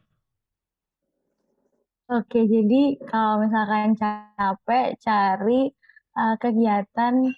Oke, 2.12 2.46
jadi 2.46 3.00
kalau 3.08 3.48
misalkan 3.48 3.96
capek, 3.96 5.00
cari 5.00 5.72
uh, 6.20 6.36
kegiatan 6.38 7.32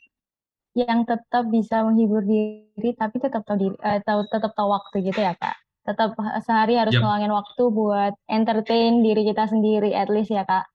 yang 0.76 1.08
tetap 1.08 1.48
bisa 1.48 1.88
menghibur 1.88 2.22
diri, 2.28 2.92
tapi 3.00 3.16
tetap 3.24 3.48
tahu 3.48 3.58
diri, 3.58 3.76
uh, 3.80 4.00
tahu 4.04 4.28
tetap 4.28 4.52
tahu 4.52 4.70
waktu 4.76 5.08
gitu 5.08 5.24
ya 5.24 5.32
kak? 5.40 5.56
Tetap 5.88 6.20
sehari 6.44 6.76
harus 6.76 6.92
yep. 6.92 7.00
ngeluangin 7.00 7.32
waktu 7.32 7.64
buat 7.72 8.14
entertain 8.28 9.00
diri 9.00 9.24
kita 9.24 9.48
sendiri 9.48 9.96
at 9.96 10.12
least 10.12 10.36
ya 10.36 10.44
kak? 10.44 10.68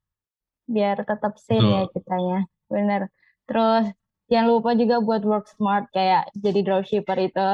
Biar 0.65 1.05
tetap 1.05 1.37
sane 1.37 1.69
ya 1.69 1.83
kitanya 1.93 2.49
bener. 2.73 3.13
Terus 3.45 3.93
jangan 4.33 4.49
lupa 4.49 4.73
juga 4.73 5.05
buat 5.05 5.21
work 5.21 5.47
smart 5.53 5.93
kayak 5.93 6.33
jadi 6.33 6.61
dropshipper 6.65 7.19
itu. 7.21 7.51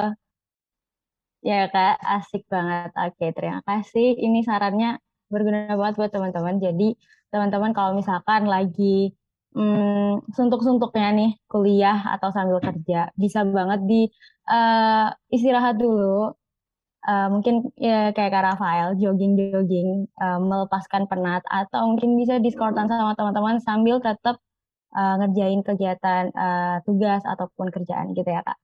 Ya 1.42 1.66
kak? 1.66 1.98
Asik 1.98 2.46
banget. 2.46 2.94
Oke 2.94 3.34
terima 3.34 3.58
kasih. 3.66 4.14
Ini 4.14 4.46
sarannya 4.46 5.02
berguna 5.26 5.74
banget 5.74 5.94
buat 5.98 6.10
teman-teman. 6.14 6.62
Jadi 6.62 6.94
teman-teman 7.34 7.74
kalau 7.74 7.98
misalkan 7.98 8.46
lagi 8.46 9.10
hmm, 9.56 10.28
suntuk-suntuknya 10.36 11.08
nih 11.16 11.30
kuliah 11.48 11.98
atau 12.12 12.28
sambil 12.30 12.60
kerja 12.60 13.08
bisa 13.16 13.40
banget 13.48 13.80
di 13.88 14.00
uh, 14.52 15.08
istirahat 15.32 15.80
dulu 15.80 16.36
uh, 17.08 17.28
mungkin 17.32 17.72
ya 17.80 18.12
kayak 18.12 18.32
Kak 18.36 18.44
Rafael 18.52 18.88
jogging-jogging 19.00 20.12
uh, 20.20 20.38
melepaskan 20.42 21.08
penat 21.08 21.42
atau 21.48 21.88
mungkin 21.88 22.20
bisa 22.20 22.36
diskortan 22.42 22.86
sama 22.90 23.16
teman-teman 23.16 23.56
sambil 23.64 23.96
tetap 24.04 24.36
uh, 24.92 25.14
ngerjain 25.24 25.64
kegiatan 25.64 26.28
uh, 26.36 26.76
tugas 26.84 27.24
ataupun 27.24 27.72
kerjaan 27.72 28.12
gitu 28.12 28.28
ya 28.28 28.44
Kak. 28.44 28.58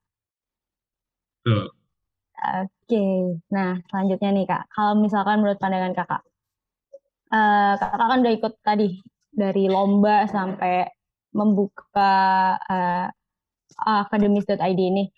Oke, 1.43 1.71
okay. 2.91 3.39
nah 3.51 3.79
selanjutnya 3.91 4.31
nih 4.35 4.47
Kak, 4.47 4.63
kalau 4.71 4.99
misalkan 4.99 5.43
menurut 5.43 5.59
pandangan 5.63 5.95
Kakak, 5.95 6.23
uh, 7.31 7.75
Kakak 7.79 8.09
kan 8.11 8.19
udah 8.23 8.35
ikut 8.35 8.55
tadi 8.63 8.89
dari 9.33 9.67
lomba 9.67 10.29
sampai 10.29 10.85
membuka 11.33 12.13
uh, 12.61 13.09
akademis.id 13.81 14.81
ini. 14.81 15.09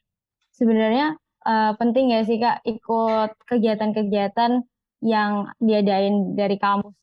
Sebenarnya 0.54 1.18
uh, 1.42 1.74
penting 1.74 2.14
ya 2.14 2.22
sih 2.22 2.38
Kak 2.38 2.62
ikut 2.62 3.30
kegiatan-kegiatan 3.50 4.62
yang 5.04 5.50
diadain 5.58 6.38
dari 6.38 6.56
kampus, 6.56 6.94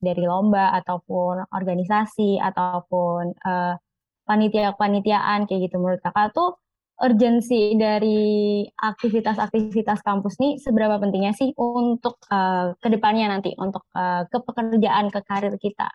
dari 0.00 0.24
lomba 0.24 0.72
ataupun 0.80 1.44
organisasi 1.52 2.40
ataupun 2.40 3.36
uh, 3.44 3.76
panitia-panitiaan 4.24 5.44
kayak 5.44 5.68
gitu. 5.68 5.76
Menurut 5.76 6.00
Kakak 6.00 6.32
tuh 6.32 6.56
urgensi 6.94 7.74
dari 7.74 8.62
aktivitas-aktivitas 8.70 10.00
kampus 10.06 10.38
nih 10.38 10.62
seberapa 10.62 10.96
pentingnya 11.02 11.34
sih 11.34 11.50
untuk 11.58 12.22
uh, 12.30 12.70
ke 12.78 12.86
depannya 12.86 13.34
nanti 13.34 13.50
untuk 13.58 13.82
uh, 13.98 14.22
ke 14.30 14.38
pekerjaan 14.38 15.10
ke 15.10 15.20
karir 15.26 15.58
kita 15.58 15.90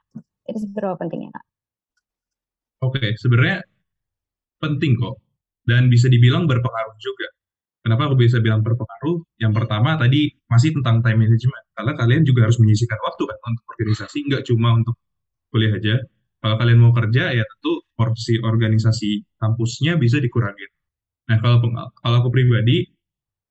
itu 0.52 0.60
seberapa 0.66 0.98
pentingnya 0.98 1.30
kak? 1.32 1.46
Oke, 2.80 3.14
sebenarnya 3.20 3.60
penting 4.60 4.96
kok 5.00 5.20
dan 5.68 5.92
bisa 5.92 6.08
dibilang 6.08 6.48
berpengaruh 6.48 6.96
juga. 7.00 7.28
Kenapa 7.80 8.12
aku 8.12 8.20
bisa 8.20 8.44
bilang 8.44 8.60
berpengaruh? 8.60 9.24
Yang 9.40 9.54
pertama 9.64 9.96
tadi 9.96 10.28
masih 10.52 10.76
tentang 10.80 11.00
time 11.00 11.26
management. 11.28 11.66
Karena 11.76 11.94
kalian 11.96 12.24
juga 12.28 12.48
harus 12.48 12.60
menyisihkan 12.60 13.00
waktu 13.00 13.24
kan 13.24 13.38
untuk 13.48 13.66
organisasi, 13.72 14.18
nggak 14.28 14.44
cuma 14.52 14.76
untuk 14.76 14.96
kuliah 15.52 15.74
aja. 15.76 15.96
Kalau 16.40 16.56
kalian 16.60 16.80
mau 16.80 16.92
kerja, 16.96 17.36
ya 17.36 17.44
tentu 17.44 17.84
porsi 17.96 18.40
organisasi 18.40 19.40
kampusnya 19.40 20.00
bisa 20.00 20.20
dikurangi. 20.24 20.68
Nah, 21.32 21.38
kalau 21.44 21.64
kalau 22.00 22.16
aku 22.24 22.30
pribadi, 22.32 22.88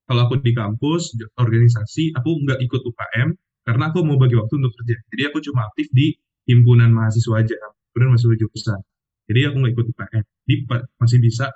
kalau 0.09 0.25
aku 0.29 0.41
di 0.41 0.53
kampus, 0.57 1.13
organisasi, 1.37 2.17
aku 2.17 2.31
nggak 2.49 2.65
ikut 2.65 2.81
UKM, 2.81 3.29
karena 3.65 3.85
aku 3.93 4.01
mau 4.09 4.17
bagi 4.17 4.41
waktu 4.41 4.57
untuk 4.57 4.73
kerja. 4.81 4.97
Jadi 5.13 5.23
aku 5.29 5.39
cuma 5.45 5.69
aktif 5.69 5.93
di 5.93 6.17
himpunan 6.49 6.91
mahasiswa 6.91 7.45
aja, 7.45 7.57
himpunan 7.93 8.17
mahasiswa 8.17 8.35
jurusan. 8.41 8.81
Jadi 9.29 9.41
aku 9.45 9.57
nggak 9.61 9.73
ikut 9.77 9.87
UKM. 9.93 10.25
Jadi 10.25 10.55
masih 10.97 11.19
bisa 11.21 11.47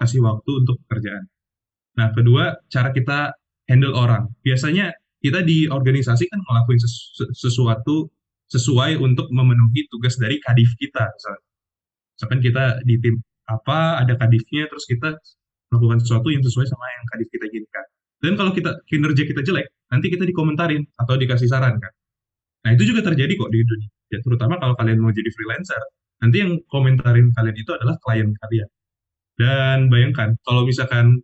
kasih 0.00 0.24
waktu 0.24 0.50
untuk 0.64 0.80
pekerjaan. 0.88 1.28
Nah, 2.00 2.08
kedua, 2.16 2.56
cara 2.72 2.88
kita 2.94 3.36
handle 3.68 3.92
orang. 3.92 4.32
Biasanya 4.40 4.94
kita 5.20 5.44
di 5.44 5.68
organisasi 5.68 6.30
kan 6.30 6.40
ngelakuin 6.40 6.80
sesu 6.80 7.26
sesuatu 7.34 8.08
sesuai 8.48 8.96
untuk 8.96 9.28
memenuhi 9.28 9.84
tugas 9.92 10.16
dari 10.16 10.40
kadif 10.40 10.72
kita. 10.80 11.04
Misalkan, 11.04 11.44
misalkan 12.16 12.40
kita 12.40 12.64
di 12.88 12.96
tim 12.96 13.20
apa, 13.44 14.00
ada 14.00 14.16
kadifnya, 14.16 14.64
terus 14.72 14.88
kita 14.88 15.18
melakukan 15.68 16.00
sesuatu 16.00 16.32
yang 16.32 16.40
sesuai 16.40 16.64
sama 16.64 16.86
yang 16.88 17.04
kadif 17.12 17.28
kita 17.28 17.44
inginkan. 17.52 17.86
Dan 18.18 18.32
kalau 18.40 18.50
kita 18.56 18.70
kinerja 18.88 19.22
kita 19.28 19.44
jelek, 19.44 19.68
nanti 19.92 20.06
kita 20.08 20.24
dikomentarin 20.24 20.82
atau 20.96 21.14
dikasih 21.20 21.50
saran 21.50 21.76
kan. 21.76 21.92
Nah, 22.64 22.70
itu 22.74 22.88
juga 22.88 23.04
terjadi 23.04 23.36
kok 23.36 23.50
di 23.52 23.60
dunia. 23.62 23.90
Ya, 24.08 24.18
terutama 24.24 24.56
kalau 24.56 24.74
kalian 24.76 25.04
mau 25.04 25.12
jadi 25.12 25.28
freelancer, 25.32 25.80
nanti 26.24 26.40
yang 26.40 26.56
komentarin 26.72 27.28
kalian 27.36 27.56
itu 27.56 27.70
adalah 27.76 28.00
klien 28.00 28.32
kalian. 28.32 28.68
Dan 29.38 29.78
bayangkan, 29.92 30.34
kalau 30.42 30.64
misalkan 30.64 31.20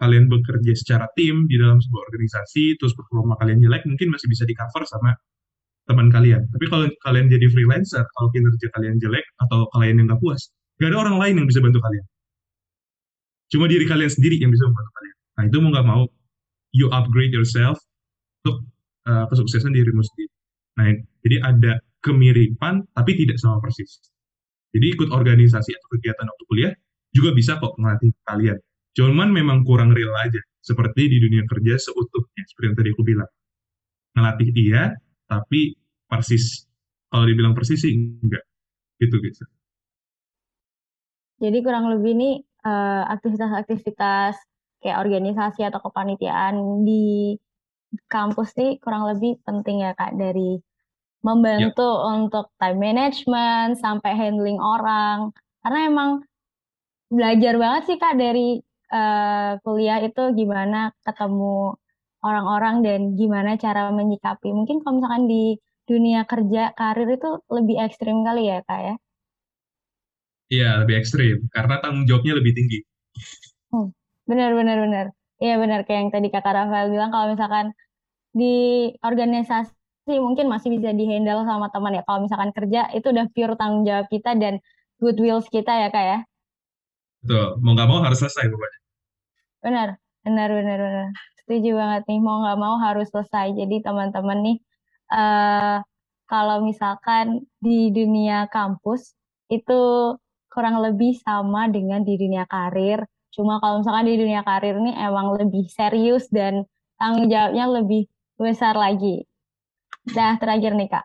kalian 0.00 0.32
bekerja 0.32 0.72
secara 0.72 1.06
tim 1.12 1.44
di 1.46 1.60
dalam 1.60 1.78
sebuah 1.78 2.08
organisasi, 2.08 2.80
terus 2.80 2.96
performa 2.96 3.36
kalian 3.36 3.60
jelek, 3.60 3.84
mungkin 3.84 4.08
masih 4.10 4.26
bisa 4.32 4.48
di 4.48 4.56
cover 4.56 4.88
sama 4.88 5.12
teman 5.84 6.08
kalian. 6.08 6.48
Tapi 6.50 6.64
kalau 6.72 6.88
kalian 7.04 7.26
jadi 7.28 7.46
freelancer, 7.52 8.02
kalau 8.16 8.28
kinerja 8.32 8.66
kalian 8.72 8.96
jelek 8.96 9.26
atau 9.44 9.68
kalian 9.76 10.00
yang 10.00 10.06
nggak 10.08 10.20
puas, 10.24 10.48
nggak 10.80 10.90
ada 10.94 10.98
orang 11.04 11.16
lain 11.20 11.34
yang 11.44 11.46
bisa 11.46 11.60
bantu 11.60 11.84
kalian. 11.84 12.04
Cuma 13.50 13.66
diri 13.66 13.84
kalian 13.84 14.10
sendiri 14.10 14.38
yang 14.40 14.54
bisa 14.54 14.64
membantu 14.64 14.90
kalian. 14.96 15.16
Nah 15.36 15.44
itu 15.50 15.56
mau 15.60 15.70
nggak 15.74 15.86
mau, 15.86 16.02
you 16.72 16.86
upgrade 16.94 17.34
yourself 17.34 17.76
untuk 18.42 18.64
uh, 19.10 19.26
kesuksesan 19.28 19.74
dirimu 19.74 20.00
sendiri. 20.00 20.32
Nah 20.78 20.84
jadi 21.26 21.36
ada 21.44 21.72
kemiripan 22.00 22.84
tapi 22.96 23.16
tidak 23.16 23.36
sama 23.40 23.60
persis. 23.60 24.00
Jadi 24.70 24.86
ikut 24.96 25.08
organisasi 25.10 25.70
atau 25.74 25.88
kegiatan 25.98 26.26
waktu 26.26 26.44
kuliah 26.46 26.72
juga 27.10 27.34
bisa 27.34 27.58
kok 27.58 27.74
melatih 27.76 28.14
kalian 28.22 28.58
Cuman 28.94 29.30
memang 29.30 29.62
kurang 29.62 29.94
real 29.94 30.10
aja, 30.18 30.42
seperti 30.58 31.06
di 31.06 31.18
dunia 31.22 31.46
kerja 31.46 31.78
seutuhnya, 31.78 32.42
seperti 32.42 32.66
yang 32.66 32.76
tadi 32.78 32.90
aku 32.90 33.02
bilang. 33.06 33.30
Ngelatih 34.18 34.50
dia, 34.50 34.82
tapi 35.30 35.78
persis. 36.10 36.66
Kalau 37.10 37.26
dibilang 37.26 37.54
persis 37.54 37.86
sih 37.86 37.94
enggak. 37.94 38.42
Gitu, 38.98 39.14
gitu. 39.22 39.44
Jadi 41.40 41.58
kurang 41.62 41.88
lebih 41.88 42.12
nih 42.18 42.34
uh, 42.66 43.08
aktivitas-aktivitas 43.14 44.36
kayak 44.82 45.00
organisasi 45.00 45.64
atau 45.64 45.80
kepanitiaan 45.80 46.84
di 46.84 47.36
kampus 48.10 48.54
nih 48.60 48.76
kurang 48.76 49.08
lebih 49.08 49.40
penting 49.42 49.82
ya 49.82 49.96
Kak 49.96 50.14
dari 50.20 50.60
membantu 51.20 51.84
ya. 51.84 52.06
untuk 52.16 52.46
time 52.56 52.78
management 52.80 53.76
sampai 53.76 54.12
handling 54.16 54.60
orang. 54.60 55.32
Karena 55.60 55.80
emang 55.88 56.10
belajar 57.12 57.54
banget 57.60 57.82
sih 57.90 57.98
Kak 58.00 58.16
dari 58.16 58.60
uh, 58.90 59.60
kuliah 59.62 60.00
itu 60.02 60.22
gimana 60.34 60.94
ketemu 61.04 61.76
orang-orang 62.20 62.84
dan 62.84 63.00
gimana 63.16 63.56
cara 63.56 63.88
menyikapi. 63.92 64.52
Mungkin 64.52 64.84
kalau 64.84 65.00
misalkan 65.00 65.24
di 65.28 65.56
dunia 65.88 66.22
kerja 66.28 66.70
karir 66.76 67.08
itu 67.08 67.30
lebih 67.50 67.76
ekstrim 67.82 68.22
kali 68.22 68.46
ya 68.46 68.62
kak 68.62 68.80
ya? 68.80 68.94
Iya 70.50 70.70
lebih 70.84 70.94
ekstrim 71.02 71.36
karena 71.50 71.82
tanggung 71.82 72.06
jawabnya 72.06 72.38
lebih 72.38 72.52
tinggi. 72.54 72.78
Hmm, 73.74 73.90
benar 74.28 74.54
benar 74.54 74.78
benar. 74.82 75.06
Iya 75.40 75.56
benar 75.56 75.80
kayak 75.88 75.98
yang 76.04 76.12
tadi 76.12 76.28
kata 76.28 76.50
Rafael 76.52 76.92
bilang 76.92 77.10
kalau 77.10 77.26
misalkan 77.32 77.66
di 78.30 78.54
organisasi 79.00 79.79
sih 80.08 80.18
mungkin 80.18 80.46
masih 80.48 80.72
bisa 80.76 80.90
dihandle 80.94 81.44
sama 81.44 81.68
teman 81.68 81.96
ya. 81.96 82.02
Kalau 82.06 82.24
misalkan 82.24 82.50
kerja 82.56 82.88
itu 82.96 83.06
udah 83.12 83.26
pure 83.32 83.54
tanggung 83.56 83.84
jawab 83.84 84.06
kita 84.08 84.36
dan 84.36 84.58
goodwill 85.00 85.40
kita 85.44 85.72
ya 85.86 85.88
kak 85.92 86.04
ya. 86.04 86.18
Betul, 87.20 87.60
mau 87.60 87.72
nggak 87.76 87.88
mau 87.88 88.00
harus 88.00 88.18
selesai 88.20 88.48
pokoknya. 88.48 88.78
Benar, 89.60 89.88
benar, 90.24 90.48
benar, 90.48 90.78
benar. 90.80 91.06
Setuju 91.44 91.70
banget 91.76 92.02
nih, 92.08 92.20
mau 92.20 92.36
nggak 92.40 92.58
mau 92.60 92.74
harus 92.80 93.06
selesai. 93.12 93.52
Jadi 93.52 93.76
teman-teman 93.84 94.38
nih, 94.40 94.56
uh, 95.12 95.84
kalau 96.24 96.64
misalkan 96.64 97.44
di 97.60 97.92
dunia 97.92 98.48
kampus 98.48 99.12
itu 99.52 100.14
kurang 100.50 100.80
lebih 100.80 101.18
sama 101.20 101.68
dengan 101.68 102.00
di 102.06 102.14
dunia 102.16 102.48
karir. 102.48 103.04
Cuma 103.30 103.60
kalau 103.62 103.84
misalkan 103.84 104.06
di 104.08 104.16
dunia 104.16 104.42
karir 104.42 104.80
ini 104.80 104.96
emang 104.96 105.36
lebih 105.36 105.68
serius 105.70 106.26
dan 106.32 106.64
tanggung 106.96 107.28
jawabnya 107.28 107.66
lebih 107.68 108.08
besar 108.40 108.74
lagi. 108.74 109.28
Nah, 110.10 110.34
terakhir 110.42 110.74
nih 110.74 110.90
Kak, 110.90 111.04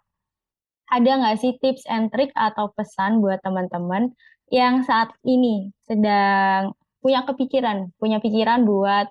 ada 0.90 1.12
nggak 1.22 1.38
sih 1.38 1.54
tips 1.62 1.86
and 1.86 2.10
trick 2.10 2.34
atau 2.34 2.74
pesan 2.74 3.22
buat 3.22 3.38
teman-teman 3.46 4.14
yang 4.50 4.82
saat 4.86 5.14
ini 5.26 5.74
sedang 5.86 6.74
punya 7.02 7.22
kepikiran, 7.26 7.94
punya 8.02 8.18
pikiran 8.18 8.66
buat 8.66 9.10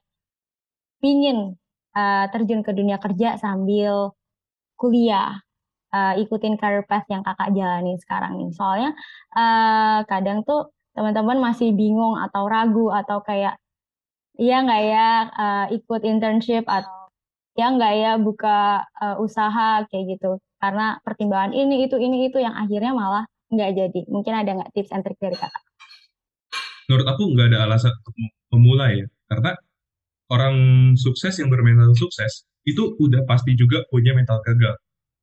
pingin 0.98 1.54
uh, 1.94 2.26
terjun 2.30 2.66
ke 2.66 2.74
dunia 2.74 2.98
kerja 2.98 3.38
sambil 3.38 4.14
kuliah, 4.74 5.38
uh, 5.94 6.14
ikutin 6.18 6.58
career 6.58 6.82
path 6.86 7.06
yang 7.06 7.22
kakak 7.22 7.54
jalani 7.54 7.94
sekarang 8.02 8.34
nih. 8.38 8.50
Soalnya 8.54 8.90
uh, 9.34 10.02
kadang 10.10 10.42
tuh 10.42 10.74
teman-teman 10.94 11.38
masih 11.38 11.74
bingung 11.74 12.18
atau 12.18 12.46
ragu 12.46 12.90
atau 12.90 13.22
kayak 13.22 13.58
iya 14.38 14.62
nggak 14.62 14.82
ya 14.90 15.08
uh, 15.30 15.66
ikut 15.74 16.02
internship 16.02 16.66
atau 16.66 17.03
ya 17.54 17.66
nggak 17.70 17.92
ya 17.94 18.12
buka 18.18 18.82
uh, 18.98 19.16
usaha 19.22 19.86
kayak 19.88 20.18
gitu. 20.18 20.38
Karena 20.58 20.98
pertimbangan 21.02 21.52
ini 21.54 21.86
itu 21.86 21.96
ini 21.98 22.28
itu 22.28 22.38
yang 22.42 22.54
akhirnya 22.54 22.92
malah 22.94 23.24
nggak 23.50 23.70
jadi. 23.74 24.00
Mungkin 24.10 24.32
ada 24.34 24.50
nggak 24.58 24.70
tips 24.74 24.90
and 24.90 25.02
trick 25.06 25.18
dari 25.22 25.36
kakak? 25.38 25.62
Menurut 26.90 27.06
aku 27.08 27.22
nggak 27.32 27.46
ada 27.54 27.58
alasan 27.70 27.92
untuk 27.94 28.14
memulai 28.52 29.04
ya. 29.04 29.06
Karena 29.30 29.52
orang 30.32 30.56
sukses 30.98 31.38
yang 31.40 31.48
bermental 31.48 31.94
sukses 31.96 32.44
itu 32.64 32.96
udah 32.98 33.22
pasti 33.28 33.54
juga 33.54 33.84
punya 33.88 34.12
mental 34.16 34.40
gagal. 34.42 34.74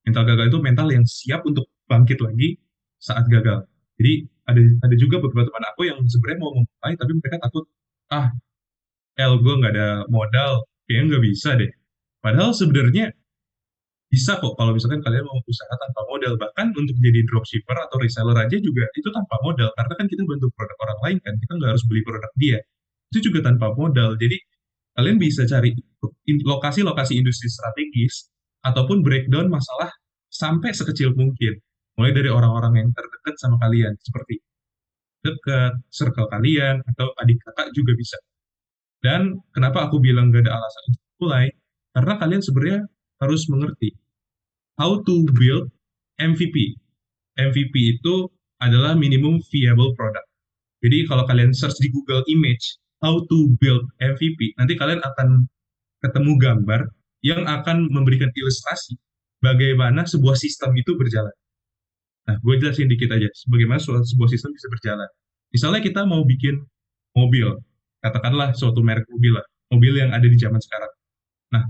Mental 0.08 0.24
gagal 0.26 0.46
itu 0.50 0.60
mental 0.62 0.88
yang 0.90 1.06
siap 1.06 1.42
untuk 1.46 1.70
bangkit 1.86 2.22
lagi 2.22 2.58
saat 3.02 3.26
gagal. 3.30 3.66
Jadi 3.98 4.26
ada 4.50 4.62
ada 4.86 4.96
juga 4.98 5.22
beberapa 5.22 5.48
teman 5.48 5.66
aku 5.74 5.82
yang 5.90 6.00
sebenarnya 6.06 6.40
mau 6.42 6.52
memulai 6.54 6.94
tapi 6.98 7.12
mereka 7.18 7.38
takut 7.40 7.66
ah 8.12 8.28
el 9.16 9.34
gue 9.40 9.54
nggak 9.54 9.74
ada 9.78 9.90
modal 10.12 10.66
kayaknya 10.86 11.16
nggak 11.16 11.24
bisa 11.30 11.50
deh 11.56 11.72
Padahal 12.22 12.54
sebenarnya 12.54 13.10
bisa 14.12 14.36
kok 14.44 14.60
kalau 14.60 14.76
misalkan 14.76 15.00
kalian 15.00 15.24
mau 15.24 15.40
usaha 15.48 15.74
tanpa 15.80 16.02
modal. 16.12 16.36
Bahkan 16.36 16.76
untuk 16.76 16.96
jadi 17.00 17.24
dropshipper 17.32 17.78
atau 17.88 17.98
reseller 17.98 18.36
aja 18.36 18.58
juga 18.60 18.84
itu 18.94 19.08
tanpa 19.10 19.40
modal. 19.40 19.72
Karena 19.74 19.94
kan 19.96 20.06
kita 20.12 20.22
bantu 20.28 20.52
produk 20.54 20.78
orang 20.84 21.00
lain 21.08 21.18
kan, 21.24 21.34
kita 21.40 21.52
nggak 21.56 21.70
harus 21.72 21.84
beli 21.88 22.02
produk 22.04 22.32
dia. 22.36 22.60
Itu 23.10 23.32
juga 23.32 23.40
tanpa 23.48 23.72
modal. 23.72 24.20
Jadi 24.20 24.36
kalian 25.00 25.16
bisa 25.16 25.48
cari 25.48 25.72
lokasi-lokasi 26.28 27.14
industri 27.16 27.48
strategis 27.48 28.28
ataupun 28.68 29.00
breakdown 29.00 29.48
masalah 29.48 29.90
sampai 30.28 30.76
sekecil 30.76 31.16
mungkin. 31.16 31.56
Mulai 31.96 32.12
dari 32.12 32.30
orang-orang 32.32 32.84
yang 32.84 32.90
terdekat 32.92 33.36
sama 33.40 33.60
kalian, 33.64 33.96
seperti 34.00 34.44
dekat, 35.22 35.78
circle 35.92 36.28
kalian, 36.28 36.82
atau 36.84 37.14
adik 37.22 37.38
kakak 37.46 37.72
juga 37.76 37.94
bisa. 37.96 38.18
Dan 39.02 39.38
kenapa 39.54 39.88
aku 39.88 40.00
bilang 40.04 40.34
gak 40.34 40.48
ada 40.48 40.56
alasan 40.56 40.84
untuk 40.92 41.04
mulai, 41.22 41.46
karena 41.92 42.14
kalian 42.20 42.42
sebenarnya 42.44 42.82
harus 43.22 43.46
mengerti 43.52 43.94
how 44.80 45.00
to 45.04 45.28
build 45.38 45.70
MVP. 46.18 46.78
MVP 47.38 47.76
itu 47.98 48.28
adalah 48.62 48.94
minimum 48.94 49.42
viable 49.50 49.94
product. 49.98 50.28
Jadi 50.82 51.06
kalau 51.06 51.26
kalian 51.30 51.54
search 51.54 51.78
di 51.82 51.90
Google 51.94 52.26
Image 52.30 52.82
how 53.02 53.22
to 53.30 53.38
build 53.62 53.86
MVP, 54.02 54.58
nanti 54.58 54.78
kalian 54.78 55.02
akan 55.02 55.46
ketemu 56.02 56.34
gambar 56.42 56.82
yang 57.22 57.46
akan 57.46 57.90
memberikan 57.94 58.30
ilustrasi 58.34 58.98
bagaimana 59.42 60.06
sebuah 60.06 60.38
sistem 60.38 60.74
itu 60.78 60.98
berjalan. 60.98 61.34
Nah, 62.30 62.38
gue 62.38 62.56
jelasin 62.62 62.90
dikit 62.90 63.10
aja, 63.14 63.30
bagaimana 63.50 63.82
sebuah 63.82 64.30
sistem 64.30 64.54
bisa 64.54 64.70
berjalan. 64.70 65.10
Misalnya 65.50 65.82
kita 65.82 66.06
mau 66.06 66.22
bikin 66.22 66.62
mobil, 67.18 67.58
katakanlah 68.02 68.54
suatu 68.54 68.82
merek 68.86 69.06
mobil 69.10 69.38
lah, 69.38 69.46
mobil 69.74 69.94
yang 69.98 70.14
ada 70.14 70.26
di 70.26 70.38
zaman 70.38 70.62
sekarang. 70.62 70.92
Nah, 71.58 71.64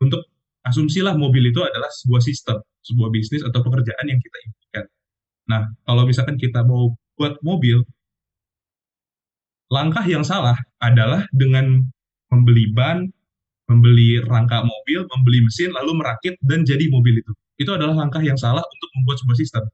untuk 0.00 0.24
asumsilah 0.64 1.16
mobil 1.16 1.48
itu 1.48 1.60
adalah 1.60 1.88
sebuah 1.88 2.22
sistem, 2.24 2.60
sebuah 2.84 3.08
bisnis 3.12 3.44
atau 3.44 3.60
pekerjaan 3.64 4.04
yang 4.08 4.20
kita 4.20 4.38
impikan. 4.44 4.84
Nah, 5.48 5.62
kalau 5.84 6.02
misalkan 6.04 6.36
kita 6.36 6.64
mau 6.64 6.92
buat 7.16 7.36
mobil, 7.44 7.84
langkah 9.72 10.04
yang 10.04 10.24
salah 10.24 10.56
adalah 10.80 11.24
dengan 11.36 11.84
membeli 12.32 12.72
ban, 12.72 13.08
membeli 13.70 14.18
rangka 14.24 14.64
mobil, 14.64 15.06
membeli 15.06 15.46
mesin, 15.46 15.70
lalu 15.70 16.00
merakit 16.00 16.34
dan 16.44 16.66
jadi 16.66 16.90
mobil 16.90 17.22
itu. 17.22 17.32
Itu 17.60 17.76
adalah 17.76 17.94
langkah 18.06 18.24
yang 18.24 18.40
salah 18.40 18.64
untuk 18.64 18.88
membuat 18.96 19.16
sebuah 19.20 19.38
sistem. 19.38 19.64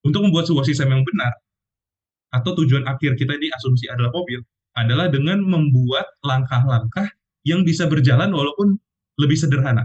Untuk 0.00 0.20
membuat 0.24 0.48
sebuah 0.48 0.64
sistem 0.64 0.96
yang 0.96 1.04
benar, 1.04 1.32
atau 2.32 2.56
tujuan 2.62 2.88
akhir 2.88 3.20
kita 3.20 3.36
ini 3.36 3.52
asumsi 3.52 3.90
adalah 3.90 4.14
mobil, 4.14 4.40
adalah 4.78 5.10
dengan 5.12 5.42
membuat 5.44 6.08
langkah-langkah 6.24 7.10
yang 7.46 7.64
bisa 7.64 7.88
berjalan 7.88 8.30
walaupun 8.32 8.76
lebih 9.20 9.36
sederhana. 9.36 9.84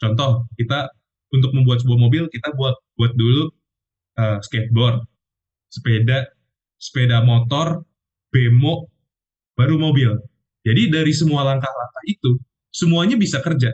Contoh, 0.00 0.48
kita 0.58 0.90
untuk 1.32 1.54
membuat 1.56 1.80
sebuah 1.80 1.98
mobil 1.98 2.28
kita 2.28 2.52
buat 2.56 2.76
buat 3.00 3.12
dulu 3.16 3.48
uh, 4.20 4.38
skateboard, 4.44 5.04
sepeda, 5.72 6.28
sepeda 6.76 7.24
motor, 7.24 7.80
bemo, 8.28 8.88
baru 9.56 9.80
mobil. 9.80 10.16
Jadi 10.62 10.92
dari 10.92 11.12
semua 11.16 11.42
langkah-langkah 11.42 12.04
itu 12.06 12.38
semuanya 12.70 13.16
bisa 13.16 13.40
kerja. 13.40 13.72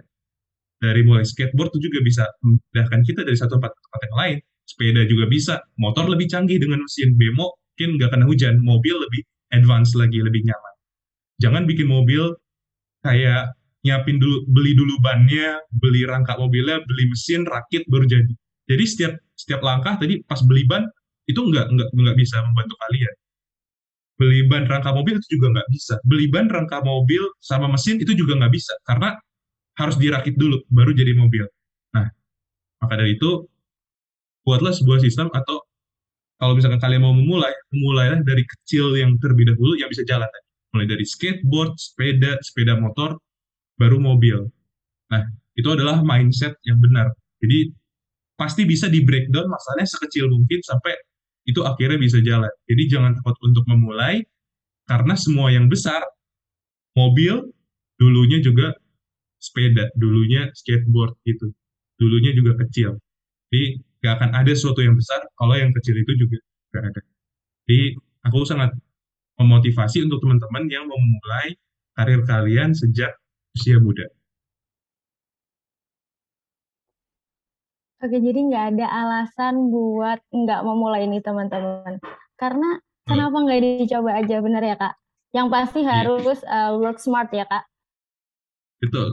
Dari 0.79 1.03
mulai 1.03 1.27
skateboard 1.27 1.75
itu 1.75 1.91
juga 1.91 1.99
bisa 2.07 2.25
memudahkan 2.39 3.01
kita 3.03 3.27
dari 3.27 3.35
satu 3.35 3.59
tempat 3.59 3.75
ke 3.75 3.81
tempat 3.83 4.01
yang 4.07 4.17
lain. 4.17 4.39
Sepeda 4.69 5.03
juga 5.09 5.25
bisa, 5.27 5.55
motor 5.81 6.07
lebih 6.07 6.29
canggih 6.29 6.61
dengan 6.61 6.85
mesin 6.85 7.17
bemo, 7.19 7.57
mungkin 7.57 7.99
nggak 7.99 8.11
kena 8.15 8.25
hujan, 8.29 8.55
mobil 8.63 8.95
lebih 9.01 9.25
advance 9.51 9.97
lagi, 9.97 10.21
lebih 10.21 10.45
nyaman. 10.45 10.75
Jangan 11.41 11.63
bikin 11.65 11.89
mobil 11.89 12.37
kayak 13.09 13.57
nyiapin 13.87 14.21
dulu 14.21 14.45
beli 14.53 14.77
dulu 14.77 15.01
bannya, 15.01 15.57
beli 15.81 16.05
rangka 16.05 16.37
mobilnya, 16.37 16.85
beli 16.85 17.09
mesin, 17.09 17.49
rakit 17.49 17.89
baru 17.89 18.05
jadi. 18.05 18.33
Jadi 18.69 18.85
setiap 18.85 19.13
setiap 19.33 19.61
langkah 19.65 19.97
tadi 19.97 20.21
pas 20.29 20.45
beli 20.45 20.69
ban 20.69 20.85
itu 21.25 21.41
nggak 21.41 21.73
nggak 21.73 21.89
nggak 21.97 22.17
bisa 22.21 22.37
membantu 22.45 22.75
kalian. 22.85 23.15
Beli 24.19 24.41
ban 24.51 24.67
rangka 24.69 24.91
mobil 24.93 25.17
itu 25.17 25.39
juga 25.41 25.47
nggak 25.57 25.69
bisa. 25.73 25.95
Beli 26.05 26.27
ban 26.29 26.51
rangka 26.53 26.85
mobil 26.85 27.23
sama 27.41 27.71
mesin 27.71 27.97
itu 28.03 28.13
juga 28.13 28.37
nggak 28.37 28.53
bisa 28.53 28.75
karena 28.85 29.17
harus 29.79 29.97
dirakit 29.97 30.35
dulu 30.37 30.61
baru 30.69 30.91
jadi 30.93 31.15
mobil. 31.15 31.47
Nah, 31.95 32.11
maka 32.83 32.95
dari 32.99 33.15
itu 33.15 33.47
buatlah 34.43 34.75
sebuah 34.75 34.99
sistem 35.01 35.31
atau 35.31 35.63
kalau 36.39 36.55
misalkan 36.55 36.83
kalian 36.83 37.03
mau 37.03 37.15
memulai, 37.15 37.51
memulailah 37.75 38.23
dari 38.23 38.43
kecil 38.47 38.95
yang 38.95 39.19
terlebih 39.23 39.55
dahulu 39.55 39.75
yang 39.79 39.91
bisa 39.91 40.03
jalan 40.07 40.27
mulai 40.75 40.87
dari 40.87 41.05
skateboard, 41.05 41.77
sepeda, 41.81 42.37
sepeda 42.45 42.77
motor, 42.77 43.17
baru 43.81 43.97
mobil. 43.99 44.45
Nah, 45.09 45.25
itu 45.57 45.69
adalah 45.71 46.05
mindset 46.05 46.55
yang 46.69 46.79
benar. 46.79 47.11
Jadi 47.41 47.73
pasti 48.39 48.63
bisa 48.69 48.87
di 48.87 49.03
breakdown 49.03 49.51
masalahnya 49.51 49.89
sekecil 49.89 50.31
mungkin 50.31 50.63
sampai 50.63 50.95
itu 51.49 51.65
akhirnya 51.65 51.99
bisa 51.99 52.21
jalan. 52.21 52.53
Jadi 52.69 52.83
jangan 52.93 53.17
takut 53.19 53.35
untuk 53.43 53.65
memulai 53.67 54.23
karena 54.85 55.15
semua 55.17 55.49
yang 55.51 55.67
besar 55.67 56.01
mobil 56.95 57.49
dulunya 57.99 58.39
juga 58.39 58.77
sepeda, 59.43 59.91
dulunya 59.99 60.51
skateboard 60.55 61.19
gitu. 61.25 61.51
Dulunya 61.99 62.31
juga 62.37 62.55
kecil. 62.63 62.95
Jadi 63.51 63.81
gak 64.05 64.23
akan 64.23 64.31
ada 64.39 64.53
sesuatu 64.55 64.85
yang 64.85 64.95
besar 64.95 65.25
kalau 65.35 65.55
yang 65.59 65.75
kecil 65.75 65.99
itu 65.99 66.13
juga 66.15 66.39
gak 66.77 66.85
ada. 66.95 67.03
Jadi 67.67 67.99
aku 68.23 68.39
sangat 68.47 68.71
memotivasi 69.39 70.05
untuk 70.05 70.21
teman-teman 70.21 70.67
yang 70.67 70.85
memulai 70.91 71.55
karir 71.95 72.23
kalian 72.27 72.75
sejak 72.75 73.15
usia 73.55 73.79
muda. 73.79 74.07
Oke, 77.99 78.15
jadi 78.23 78.39
nggak 78.39 78.65
ada 78.79 78.87
alasan 78.87 79.75
buat 79.75 80.23
nggak 80.31 80.63
memulai 80.63 81.11
ini 81.11 81.19
teman-teman. 81.19 81.99
Karena 82.39 82.79
hmm. 82.79 83.07
kenapa 83.11 83.37
nggak 83.43 83.61
dicoba 83.83 84.11
aja, 84.23 84.37
bener 84.39 84.63
ya 84.63 84.77
kak? 84.79 84.95
Yang 85.35 85.49
pasti 85.51 85.81
iya. 85.83 85.91
harus 85.91 86.39
yeah. 86.47 86.71
uh, 86.71 86.79
work 86.79 87.03
smart 87.03 87.31
ya 87.35 87.43
kak? 87.51 87.67
Betul. 88.79 89.11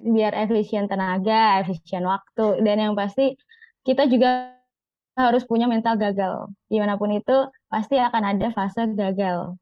Biar 0.00 0.32
efisien 0.32 0.88
tenaga, 0.88 1.60
efisien 1.60 2.08
waktu, 2.08 2.64
dan 2.64 2.80
yang 2.80 2.94
pasti 2.96 3.36
kita 3.84 4.08
juga 4.08 4.57
harus 5.18 5.42
punya 5.50 5.66
mental 5.66 5.98
gagal. 5.98 6.54
Gimana 6.70 6.94
pun 6.94 7.10
itu 7.10 7.36
pasti 7.66 7.98
akan 7.98 8.22
ada 8.38 8.48
fase 8.54 8.86
gagal. 8.94 9.58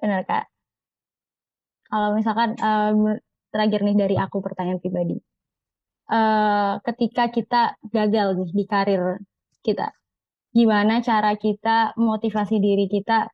Benar 0.00 0.24
kak? 0.24 0.44
Kalau 1.86 2.08
misalkan 2.16 2.56
um, 2.58 3.20
terakhir 3.52 3.80
nih 3.84 3.96
dari 3.96 4.16
aku 4.18 4.40
pertanyaan 4.40 4.80
pribadi. 4.80 5.16
Uh, 6.06 6.78
ketika 6.86 7.28
kita 7.30 7.62
gagal 7.92 8.38
nih 8.38 8.50
di 8.54 8.64
karir 8.64 9.02
kita, 9.60 9.90
gimana 10.54 11.02
cara 11.02 11.34
kita 11.34 11.92
motivasi 11.98 12.56
diri 12.62 12.86
kita 12.86 13.26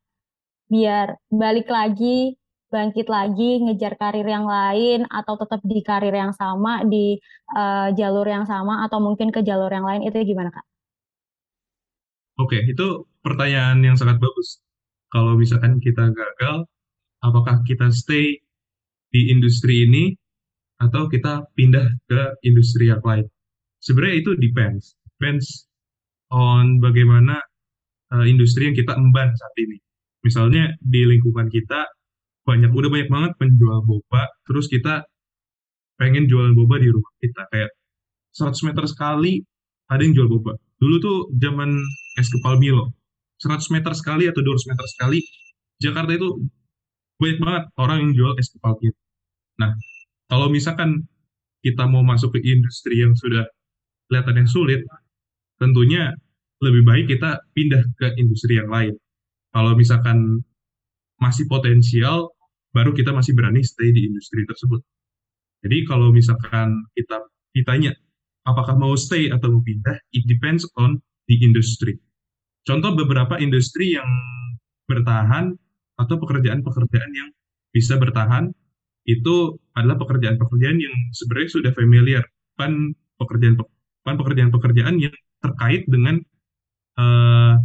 biar 0.72 1.20
balik 1.28 1.68
lagi, 1.68 2.32
bangkit 2.72 3.06
lagi, 3.12 3.60
ngejar 3.60 4.00
karir 4.00 4.24
yang 4.24 4.48
lain, 4.48 5.04
atau 5.12 5.36
tetap 5.36 5.60
di 5.60 5.84
karir 5.84 6.14
yang 6.16 6.32
sama, 6.32 6.80
di 6.88 7.20
uh, 7.52 7.92
jalur 7.92 8.24
yang 8.24 8.48
sama, 8.48 8.80
atau 8.88 8.98
mungkin 9.04 9.28
ke 9.28 9.44
jalur 9.44 9.68
yang 9.68 9.84
lain, 9.84 10.08
itu 10.08 10.16
gimana 10.24 10.48
Kak? 10.48 10.64
Oke, 12.42 12.58
itu 12.66 13.06
pertanyaan 13.22 13.78
yang 13.86 13.94
sangat 13.94 14.18
bagus. 14.18 14.58
Kalau 15.14 15.38
misalkan 15.38 15.78
kita 15.78 16.10
gagal, 16.10 16.66
apakah 17.22 17.62
kita 17.62 17.86
stay 17.94 18.34
di 19.14 19.30
industri 19.30 19.86
ini 19.86 20.10
atau 20.82 21.06
kita 21.06 21.46
pindah 21.54 21.86
ke 22.10 22.20
industri 22.42 22.90
yang 22.90 22.98
lain? 23.06 23.30
Sebenarnya 23.78 24.16
itu 24.26 24.30
depends, 24.42 24.98
depends 25.06 25.70
on 26.34 26.82
bagaimana 26.82 27.38
uh, 28.10 28.26
industri 28.26 28.66
yang 28.66 28.74
kita 28.74 28.98
emban 28.98 29.30
saat 29.38 29.54
ini. 29.62 29.78
Misalnya 30.26 30.74
di 30.82 31.06
lingkungan 31.06 31.46
kita 31.46 31.86
banyak 32.42 32.74
udah 32.74 32.90
banyak 32.90 33.10
banget 33.10 33.32
penjual 33.38 33.86
boba, 33.86 34.26
terus 34.50 34.66
kita 34.66 35.06
pengen 35.94 36.26
jualan 36.26 36.58
boba 36.58 36.82
di 36.82 36.90
rumah 36.90 37.14
kita 37.22 37.46
kayak 37.54 37.70
100 38.34 38.66
meter 38.66 38.84
sekali 38.90 39.38
ada 39.86 40.02
yang 40.02 40.14
jual 40.18 40.26
boba. 40.26 40.58
Dulu 40.82 40.96
tuh 40.98 41.18
zaman 41.38 41.78
es 42.18 42.26
kepal 42.26 42.58
Milo, 42.58 42.90
100 43.38 43.70
meter 43.70 43.94
sekali 43.94 44.26
atau 44.26 44.42
200 44.42 44.66
meter 44.74 44.86
sekali, 44.90 45.22
Jakarta 45.78 46.10
itu 46.10 46.42
banyak 47.22 47.38
banget 47.38 47.64
orang 47.78 47.98
yang 48.02 48.12
jual 48.18 48.32
es 48.34 48.50
kepal 48.50 48.74
Milo. 48.82 48.98
Nah, 49.62 49.78
kalau 50.26 50.50
misalkan 50.50 51.06
kita 51.62 51.86
mau 51.86 52.02
masuk 52.02 52.34
ke 52.34 52.42
industri 52.42 52.98
yang 52.98 53.14
sudah 53.14 53.46
kelihatan 54.10 54.42
yang 54.42 54.50
sulit, 54.50 54.82
tentunya 55.62 56.10
lebih 56.58 56.82
baik 56.82 57.06
kita 57.14 57.38
pindah 57.54 57.82
ke 57.94 58.18
industri 58.18 58.58
yang 58.58 58.66
lain. 58.66 58.98
Kalau 59.54 59.78
misalkan 59.78 60.42
masih 61.22 61.46
potensial, 61.46 62.34
baru 62.74 62.90
kita 62.90 63.14
masih 63.14 63.38
berani 63.38 63.62
stay 63.62 63.94
di 63.94 64.10
industri 64.10 64.42
tersebut. 64.42 64.82
Jadi 65.62 65.86
kalau 65.86 66.10
misalkan 66.10 66.74
kita 66.98 67.22
ditanya 67.54 67.94
apakah 68.48 68.74
mau 68.74 68.94
stay 68.98 69.30
atau 69.30 69.50
mau 69.52 69.62
pindah, 69.62 69.96
it 70.14 70.24
depends 70.26 70.66
on 70.78 70.98
the 71.30 71.36
industry. 71.38 71.98
Contoh 72.62 72.94
beberapa 72.94 73.38
industri 73.42 73.94
yang 73.98 74.06
bertahan 74.86 75.54
atau 75.98 76.14
pekerjaan-pekerjaan 76.18 77.12
yang 77.14 77.28
bisa 77.74 77.98
bertahan 77.98 78.50
itu 79.06 79.58
adalah 79.74 79.98
pekerjaan-pekerjaan 79.98 80.78
yang 80.78 80.94
sebenarnya 81.10 81.50
sudah 81.50 81.72
familiar 81.74 82.22
kan 82.54 82.94
pekerjaan 83.18 83.58
kan 84.06 84.14
pekerjaan-pekerjaan 84.18 84.98
yang 84.98 85.14
terkait 85.42 85.82
dengan 85.90 86.22
uh, 86.98 87.58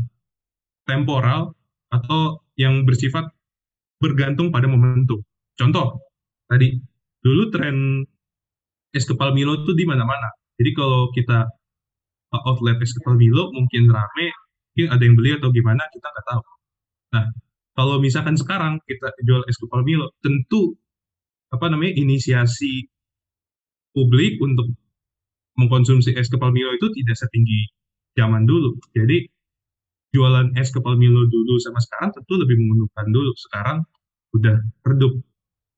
temporal 0.90 1.54
atau 1.94 2.42
yang 2.58 2.86
bersifat 2.90 3.30
bergantung 4.02 4.50
pada 4.50 4.66
momentum. 4.66 5.22
Contoh 5.58 6.02
tadi 6.50 6.78
dulu 7.22 7.54
tren 7.54 8.02
es 8.94 9.06
kepal 9.06 9.34
Milo 9.38 9.62
itu 9.62 9.78
di 9.78 9.86
mana-mana. 9.86 10.30
Jadi 10.58 10.72
kalau 10.74 11.14
kita 11.14 11.48
outlet 12.34 12.78
es 12.82 12.92
kepal 12.98 13.16
Milo 13.16 13.54
mungkin 13.54 13.90
rame, 13.90 14.28
mungkin 14.74 14.88
ada 14.94 15.04
yang 15.06 15.16
beli 15.16 15.32
atau 15.38 15.50
gimana 15.54 15.86
kita 15.94 16.08
nggak 16.10 16.28
tahu. 16.28 16.42
Nah, 17.14 17.26
kalau 17.78 17.96
misalkan 18.02 18.36
sekarang 18.36 18.82
kita 18.84 19.14
jual 19.22 19.46
es 19.46 19.58
kepal 19.62 19.86
Milo, 19.86 20.12
tentu 20.22 20.74
apa 21.54 21.72
namanya 21.72 21.96
inisiasi 21.96 22.90
publik 23.96 24.38
untuk 24.44 24.68
mengkonsumsi 25.58 26.14
es 26.18 26.30
kepal 26.30 26.54
Milo 26.54 26.74
itu 26.74 26.90
tidak 26.94 27.18
setinggi 27.18 27.70
zaman 28.18 28.46
dulu. 28.46 28.78
Jadi 28.94 29.26
jualan 30.14 30.58
es 30.58 30.74
kepal 30.74 30.98
Milo 30.98 31.26
dulu 31.30 31.58
sama 31.62 31.82
sekarang 31.82 32.14
tentu 32.14 32.34
lebih 32.38 32.58
menguntungkan 32.62 33.08
dulu. 33.14 33.32
Sekarang 33.38 33.86
udah 34.34 34.58
redup. 34.86 35.14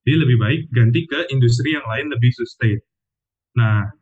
Jadi 0.07 0.15
lebih 0.15 0.37
baik 0.39 0.61
ganti 0.71 1.05
ke 1.05 1.27
industri 1.31 1.75
yang 1.75 1.85
lain 1.85 2.11
lebih 2.11 2.31
sustain. 2.31 2.79
Nah, 3.59 3.98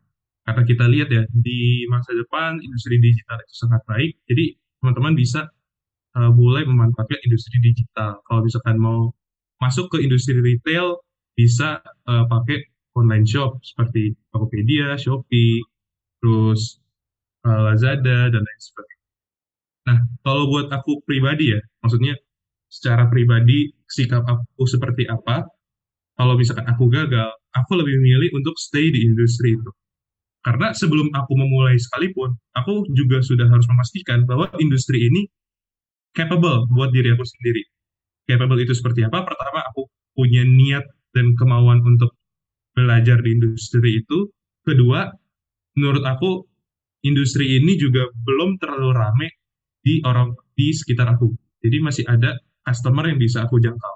karena 0.47 0.63
kita 0.63 0.87
lihat 0.87 1.11
ya 1.11 1.27
di 1.35 1.83
masa 1.91 2.15
depan 2.15 2.55
industri 2.63 2.95
digital 3.03 3.35
itu 3.43 3.53
sangat 3.67 3.83
baik, 3.83 4.15
jadi 4.31 4.55
teman-teman 4.79 5.11
bisa 5.19 5.51
uh, 6.15 6.31
mulai 6.31 6.63
memanfaatkan 6.63 7.19
industri 7.27 7.59
digital. 7.59 8.23
Kalau 8.23 8.47
misalkan 8.47 8.79
mau 8.79 9.11
masuk 9.59 9.91
ke 9.91 10.07
industri 10.07 10.39
retail, 10.39 11.03
bisa 11.35 11.83
uh, 12.07 12.23
pakai 12.31 12.63
online 12.95 13.27
shop 13.27 13.59
seperti 13.59 14.15
Tokopedia, 14.31 14.95
Shopee, 14.95 15.59
terus 16.23 16.79
uh, 17.43 17.67
Lazada 17.67 18.31
dan 18.31 18.41
lain 18.41 18.61
sebagainya. 18.63 19.05
Nah, 19.91 19.97
kalau 20.23 20.47
buat 20.47 20.71
aku 20.71 21.03
pribadi 21.03 21.59
ya, 21.59 21.61
maksudnya 21.83 22.15
secara 22.71 23.11
pribadi 23.11 23.71
sikap 23.83 24.23
aku 24.23 24.63
seperti 24.63 25.11
apa, 25.11 25.43
kalau 26.15 26.39
misalkan 26.39 26.65
aku 26.71 26.87
gagal, 26.87 27.29
aku 27.51 27.71
lebih 27.77 27.99
memilih 27.99 28.31
untuk 28.39 28.55
stay 28.55 28.89
di 28.95 29.03
industri 29.03 29.59
itu. 29.59 29.71
Karena 30.47 30.71
sebelum 30.71 31.11
aku 31.11 31.35
memulai 31.35 31.75
sekalipun, 31.75 32.31
aku 32.55 32.87
juga 32.95 33.19
sudah 33.19 33.51
harus 33.51 33.67
memastikan 33.67 34.23
bahwa 34.23 34.47
industri 34.63 35.03
ini 35.03 35.27
capable 36.15 36.63
buat 36.71 36.95
diri 36.95 37.11
aku 37.11 37.27
sendiri. 37.27 37.67
Capable 38.23 38.63
itu 38.63 38.71
seperti 38.71 39.03
apa? 39.03 39.27
Pertama, 39.27 39.67
aku 39.67 39.91
punya 40.15 40.47
niat 40.47 40.87
dan 41.11 41.35
kemauan 41.35 41.83
untuk 41.83 42.15
belajar 42.71 43.19
di 43.19 43.35
industri 43.35 43.99
itu. 43.99 44.31
Kedua, 44.63 45.11
menurut 45.75 46.07
aku 46.07 46.47
industri 47.03 47.59
ini 47.59 47.75
juga 47.75 48.07
belum 48.07 48.55
terlalu 48.55 48.95
rame 48.95 49.27
di 49.83 49.99
orang 50.07 50.31
di 50.55 50.71
sekitar 50.71 51.11
aku. 51.11 51.27
Jadi 51.59 51.77
masih 51.83 52.07
ada 52.07 52.39
customer 52.63 53.03
yang 53.03 53.19
bisa 53.19 53.43
aku 53.43 53.59
jangkau. 53.59 53.95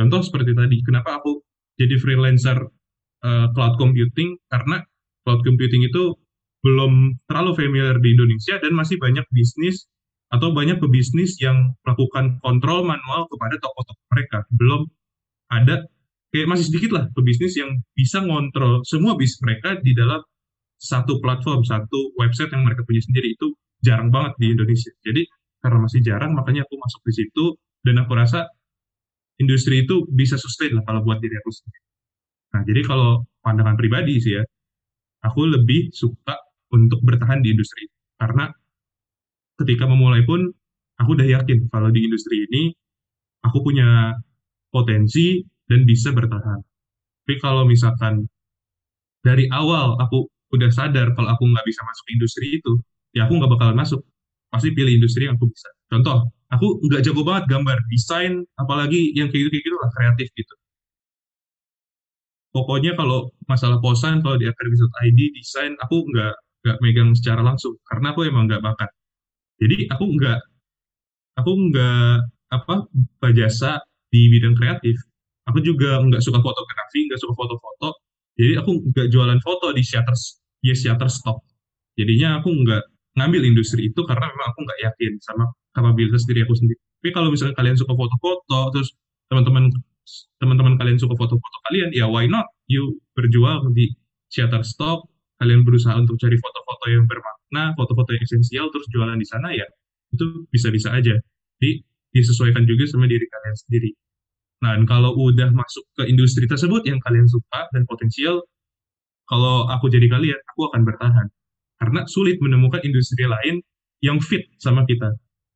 Contoh 0.00 0.24
seperti 0.24 0.56
tadi, 0.56 0.80
kenapa 0.80 1.20
aku 1.20 1.44
jadi 1.76 2.00
freelancer 2.00 2.56
uh, 3.20 3.52
cloud 3.52 3.76
computing? 3.76 4.40
Karena 4.48 4.80
cloud 5.24 5.40
computing 5.44 5.84
itu 5.86 6.16
belum 6.60 7.16
terlalu 7.24 7.56
familiar 7.56 7.96
di 7.98 8.12
Indonesia 8.12 8.60
dan 8.60 8.76
masih 8.76 9.00
banyak 9.00 9.24
bisnis 9.32 9.88
atau 10.30 10.54
banyak 10.54 10.78
pebisnis 10.78 11.40
yang 11.42 11.74
melakukan 11.82 12.38
kontrol 12.44 12.86
manual 12.86 13.26
kepada 13.26 13.56
toko-toko 13.58 14.02
mereka. 14.14 14.38
Belum 14.54 14.86
ada 15.50 15.82
kayak 16.30 16.46
masih 16.46 16.70
sedikit 16.70 16.94
lah 16.94 17.04
pebisnis 17.10 17.58
yang 17.58 17.74
bisa 17.96 18.22
ngontrol 18.22 18.86
semua 18.86 19.18
bisnis 19.18 19.42
mereka 19.42 19.80
di 19.82 19.96
dalam 19.96 20.22
satu 20.80 21.18
platform, 21.20 21.66
satu 21.66 22.14
website 22.16 22.54
yang 22.54 22.64
mereka 22.64 22.86
punya 22.86 23.02
sendiri 23.04 23.34
itu 23.36 23.52
jarang 23.84 24.08
banget 24.08 24.32
di 24.38 24.46
Indonesia. 24.54 24.92
Jadi 25.02 25.26
karena 25.60 25.78
masih 25.82 26.00
jarang 26.00 26.32
makanya 26.32 26.64
aku 26.64 26.76
masuk 26.78 27.00
di 27.04 27.12
situ 27.20 27.44
dan 27.84 28.00
aku 28.00 28.12
rasa 28.16 28.48
industri 29.40 29.84
itu 29.84 30.04
bisa 30.08 30.36
sustain 30.36 30.72
lah 30.76 30.84
kalau 30.84 31.04
buat 31.04 31.20
diri 31.20 31.36
aku 31.36 31.50
sendiri. 31.52 31.80
Nah, 32.50 32.62
jadi 32.66 32.80
kalau 32.84 33.24
pandangan 33.40 33.76
pribadi 33.76 34.20
sih 34.20 34.36
ya, 34.36 34.44
aku 35.24 35.40
lebih 35.48 35.92
suka 35.92 36.36
untuk 36.72 37.02
bertahan 37.04 37.44
di 37.44 37.52
industri 37.52 37.88
karena 38.16 38.48
ketika 39.60 39.84
memulai 39.84 40.24
pun 40.24 40.48
aku 40.96 41.16
udah 41.16 41.28
yakin 41.28 41.68
kalau 41.68 41.92
di 41.92 42.04
industri 42.08 42.48
ini 42.48 42.72
aku 43.44 43.60
punya 43.64 44.16
potensi 44.72 45.40
dan 45.68 45.84
bisa 45.84 46.12
bertahan. 46.12 46.60
Tapi 47.24 47.34
kalau 47.40 47.68
misalkan 47.68 48.24
dari 49.20 49.48
awal 49.52 50.00
aku 50.00 50.26
udah 50.50 50.70
sadar 50.72 51.12
kalau 51.14 51.28
aku 51.30 51.44
nggak 51.46 51.66
bisa 51.68 51.80
masuk 51.84 52.06
industri 52.10 52.46
itu, 52.58 52.72
ya 53.14 53.28
aku 53.28 53.38
nggak 53.38 53.52
bakalan 53.52 53.76
masuk. 53.78 54.00
Pasti 54.50 54.74
pilih 54.74 54.98
industri 54.98 55.30
yang 55.30 55.38
aku 55.38 55.46
bisa. 55.46 55.70
Contoh, 55.86 56.26
aku 56.50 56.82
nggak 56.90 57.06
jago 57.06 57.22
banget 57.22 57.46
gambar, 57.54 57.78
desain, 57.86 58.42
apalagi 58.58 59.14
yang 59.14 59.30
kayak 59.30 59.46
gitu-kayak 59.46 59.62
gitu 59.62 59.76
lah, 59.78 59.90
kreatif 59.94 60.28
gitu 60.34 60.54
pokoknya 62.54 62.98
kalau 62.98 63.30
masalah 63.50 63.78
posan 63.82 64.22
kalau 64.24 64.36
di 64.40 64.46
akademi.id 64.50 65.20
desain 65.36 65.74
aku 65.82 66.06
nggak 66.10 66.34
nggak 66.66 66.76
megang 66.84 67.10
secara 67.16 67.40
langsung. 67.44 67.74
Karena 67.88 68.12
aku 68.12 68.26
emang 68.28 68.46
nggak 68.50 68.62
bakat. 68.62 68.90
Jadi 69.60 69.88
aku 69.90 70.04
nggak 70.16 70.40
aku 71.40 71.52
nggak 71.70 72.16
apa 72.50 72.74
berjasa 73.22 73.80
di 74.12 74.28
bidang 74.32 74.54
kreatif. 74.58 74.96
Aku 75.48 75.62
juga 75.64 76.02
nggak 76.02 76.22
suka 76.22 76.38
fotografi 76.42 77.06
nggak 77.08 77.20
suka 77.20 77.34
foto-foto. 77.38 77.88
Jadi 78.38 78.54
aku 78.60 78.70
nggak 78.92 79.08
jualan 79.12 79.40
foto 79.42 79.72
di 79.74 79.82
shutter 79.84 80.14
ya 80.60 80.76
Shutterstock 80.76 81.40
jadinya 82.00 82.40
aku 82.40 82.48
nggak 82.52 82.82
ngambil 83.18 83.42
industri 83.44 83.90
itu 83.92 84.00
karena 84.08 84.30
memang 84.32 84.48
aku 84.54 84.60
nggak 84.64 84.80
yakin 84.88 85.12
sama 85.20 85.44
kapabilitas 85.76 86.24
diri 86.24 86.40
aku 86.46 86.54
sendiri. 86.56 86.80
Tapi 87.00 87.10
kalau 87.12 87.28
misalnya 87.32 87.54
kalian 87.56 87.76
suka 87.76 87.92
foto-foto 87.92 88.60
terus 88.72 88.88
teman-teman 89.28 89.68
teman-teman 90.40 90.76
kalian 90.80 90.98
suka 90.98 91.14
foto-foto 91.16 91.56
kalian, 91.70 91.90
ya 91.94 92.06
why 92.08 92.26
not? 92.26 92.46
You 92.66 92.98
berjuang 93.14 93.74
di 93.74 93.92
Shutterstock, 94.30 95.06
kalian 95.42 95.66
berusaha 95.66 95.96
untuk 95.96 96.20
cari 96.20 96.36
foto-foto 96.38 96.84
yang 96.92 97.04
bermakna, 97.08 97.74
foto-foto 97.74 98.14
yang 98.14 98.22
esensial, 98.22 98.66
terus 98.70 98.86
jualan 98.92 99.18
di 99.18 99.26
sana 99.26 99.50
ya, 99.56 99.66
itu 100.14 100.46
bisa-bisa 100.52 100.94
aja. 100.94 101.16
Jadi 101.58 101.82
disesuaikan 102.10 102.66
juga 102.66 102.86
sama 102.90 103.06
diri 103.06 103.24
kalian 103.26 103.56
sendiri. 103.56 103.90
Nah, 104.60 104.76
dan 104.76 104.84
kalau 104.84 105.16
udah 105.16 105.48
masuk 105.56 105.84
ke 105.96 106.04
industri 106.04 106.44
tersebut 106.44 106.84
yang 106.84 107.00
kalian 107.00 107.24
suka 107.24 107.70
dan 107.72 107.88
potensial, 107.88 108.44
kalau 109.24 109.70
aku 109.72 109.88
jadi 109.88 110.04
kalian, 110.10 110.36
aku 110.52 110.68
akan 110.68 110.84
bertahan. 110.84 111.26
Karena 111.80 112.04
sulit 112.04 112.36
menemukan 112.44 112.84
industri 112.84 113.24
lain 113.24 113.64
yang 114.04 114.20
fit 114.20 114.44
sama 114.60 114.84
kita. 114.84 115.08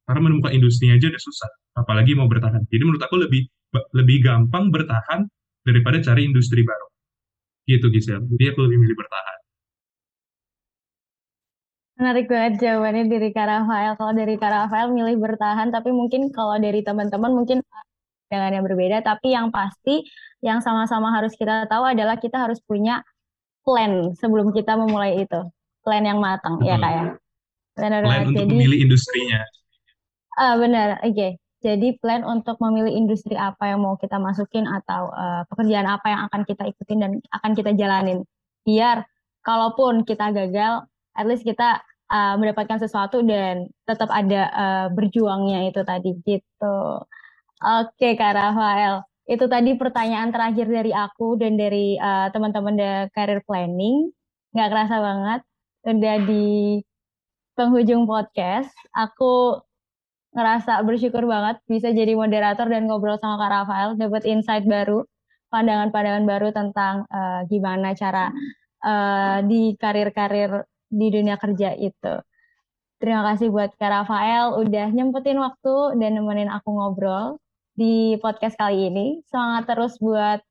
Karena 0.08 0.20
menemukan 0.24 0.56
industrinya 0.56 0.96
aja 0.96 1.12
udah 1.12 1.20
susah, 1.20 1.50
apalagi 1.84 2.16
mau 2.16 2.28
bertahan. 2.28 2.64
Jadi 2.72 2.82
menurut 2.84 3.02
aku 3.04 3.20
lebih 3.20 3.44
lebih 3.94 4.22
gampang 4.22 4.70
bertahan 4.70 5.26
daripada 5.66 5.98
cari 5.98 6.28
industri 6.28 6.62
baru. 6.62 6.86
Gitu 7.64 7.86
Gisel. 7.90 8.22
Jadi 8.28 8.44
aku 8.52 8.60
lebih 8.68 8.78
milih 8.84 8.96
bertahan. 8.96 9.38
Menarik 11.94 12.26
banget 12.26 12.54
jawabannya 12.58 13.06
dari 13.06 13.30
Kak 13.30 13.46
Rafael. 13.46 13.92
Kalau 13.94 14.12
dari 14.12 14.34
Kak 14.34 14.50
Rafael 14.50 14.90
milih 14.90 15.16
bertahan, 15.22 15.70
tapi 15.70 15.94
mungkin 15.94 16.34
kalau 16.34 16.58
dari 16.58 16.82
teman-teman 16.82 17.30
mungkin 17.30 17.62
dengan 18.26 18.50
yang 18.50 18.64
berbeda. 18.66 18.98
Tapi 19.06 19.30
yang 19.30 19.54
pasti, 19.54 20.02
yang 20.42 20.58
sama-sama 20.58 21.14
harus 21.14 21.38
kita 21.38 21.70
tahu 21.70 21.86
adalah 21.86 22.18
kita 22.18 22.34
harus 22.34 22.58
punya 22.66 23.00
plan 23.62 24.12
sebelum 24.18 24.50
kita 24.50 24.74
memulai 24.74 25.22
itu. 25.22 25.40
Plan 25.86 26.02
yang 26.02 26.18
matang, 26.18 26.58
ya 26.66 26.76
Kak 26.76 26.92
ya. 26.92 27.04
Benar, 27.78 28.00
plan 28.04 28.26
untuk 28.26 28.42
Jadi, 28.42 28.54
memilih 28.58 28.78
industrinya. 28.90 29.40
Uh, 30.34 30.54
benar, 30.58 30.98
oke. 31.06 31.14
Okay. 31.14 31.43
Jadi 31.64 31.96
plan 31.96 32.20
untuk 32.28 32.60
memilih 32.60 32.92
industri 32.92 33.32
apa 33.40 33.72
yang 33.72 33.80
mau 33.80 33.96
kita 33.96 34.20
masukin 34.20 34.68
atau 34.68 35.08
uh, 35.08 35.48
pekerjaan 35.48 35.88
apa 35.88 36.12
yang 36.12 36.20
akan 36.28 36.44
kita 36.44 36.68
ikutin 36.68 36.98
dan 37.00 37.12
akan 37.32 37.56
kita 37.56 37.72
jalanin. 37.72 38.20
Biar 38.68 39.08
kalaupun 39.40 40.04
kita 40.04 40.28
gagal, 40.36 40.84
at 41.16 41.24
least 41.24 41.40
kita 41.40 41.80
uh, 42.12 42.36
mendapatkan 42.36 42.84
sesuatu 42.84 43.24
dan 43.24 43.72
tetap 43.88 44.12
ada 44.12 44.42
uh, 44.52 44.86
berjuangnya 44.92 45.72
itu 45.72 45.80
tadi 45.88 46.12
gitu. 46.28 46.78
Oke 47.64 48.12
Kak 48.12 48.36
Rafael, 48.36 49.00
itu 49.24 49.48
tadi 49.48 49.72
pertanyaan 49.80 50.28
terakhir 50.28 50.68
dari 50.68 50.92
aku 50.92 51.40
dan 51.40 51.56
dari 51.56 51.96
uh, 51.96 52.28
teman-teman 52.28 52.76
The 52.76 52.92
Career 53.16 53.40
Planning. 53.48 54.12
Nggak 54.52 54.68
kerasa 54.68 54.96
banget, 55.00 55.40
udah 55.88 56.16
di 56.28 56.46
penghujung 57.56 58.04
podcast. 58.04 58.68
Aku 58.92 59.64
ngerasa 60.34 60.82
bersyukur 60.82 61.24
banget 61.24 61.62
bisa 61.70 61.94
jadi 61.94 62.18
moderator 62.18 62.66
dan 62.66 62.90
ngobrol 62.90 63.16
sama 63.22 63.38
Kak 63.38 63.50
Rafael, 63.54 63.90
dapat 63.94 64.22
insight 64.26 64.66
baru, 64.66 65.06
pandangan-pandangan 65.54 66.24
baru 66.26 66.48
tentang 66.50 67.06
uh, 67.06 67.46
gimana 67.46 67.94
cara 67.94 68.34
uh, 68.82 69.38
di 69.46 69.78
karir-karir 69.78 70.66
di 70.90 71.06
dunia 71.14 71.38
kerja 71.38 71.78
itu. 71.78 72.14
Terima 72.98 73.22
kasih 73.30 73.54
buat 73.54 73.70
Kak 73.78 73.90
Rafael 73.90 74.58
udah 74.58 74.90
nyempetin 74.90 75.38
waktu 75.38 76.02
dan 76.02 76.18
nemenin 76.18 76.50
aku 76.50 76.74
ngobrol 76.74 77.38
di 77.78 78.18
podcast 78.18 78.58
kali 78.58 78.90
ini. 78.90 79.22
Semangat 79.30 79.70
terus 79.70 79.94
buat 80.02 80.42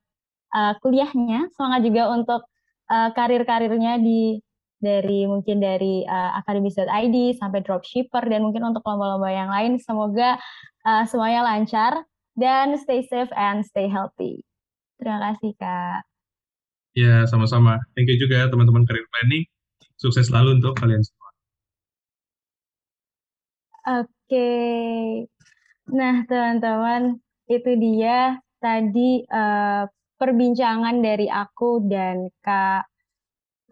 uh, 0.56 0.74
kuliahnya, 0.80 1.52
semangat 1.60 1.82
juga 1.84 2.04
untuk 2.16 2.42
uh, 2.88 3.10
karir-karirnya 3.12 4.00
di 4.00 4.40
dari 4.84 5.24
mungkin 5.24 5.64
dari 5.64 6.04
uh, 6.04 6.44
akademis.id 6.44 7.40
sampai 7.40 7.64
dropshipper 7.64 8.28
dan 8.28 8.44
mungkin 8.44 8.68
untuk 8.68 8.84
lomba-lomba 8.84 9.32
yang 9.32 9.48
lain. 9.48 9.80
Semoga 9.80 10.36
uh, 10.84 11.04
semuanya 11.08 11.48
lancar 11.48 12.04
dan 12.36 12.76
stay 12.76 13.08
safe 13.08 13.32
and 13.34 13.64
stay 13.64 13.88
healthy. 13.88 14.44
Terima 15.00 15.32
kasih 15.32 15.56
Kak. 15.56 16.04
Ya, 16.94 17.26
sama-sama. 17.26 17.82
Thank 17.98 18.12
you 18.12 18.20
juga 18.22 18.46
teman-teman 18.52 18.86
Career 18.86 19.08
Planning. 19.10 19.48
Sukses 19.98 20.30
selalu 20.30 20.62
untuk 20.62 20.78
kalian 20.78 21.02
semua. 21.02 21.30
Oke. 24.04 24.52
Nah, 25.90 26.24
teman-teman, 26.30 27.18
itu 27.50 27.72
dia 27.82 28.40
tadi 28.62 29.26
uh, 29.28 29.84
perbincangan 30.16 31.04
dari 31.04 31.28
aku 31.28 31.84
dan 31.90 32.32
Kak 32.40 32.93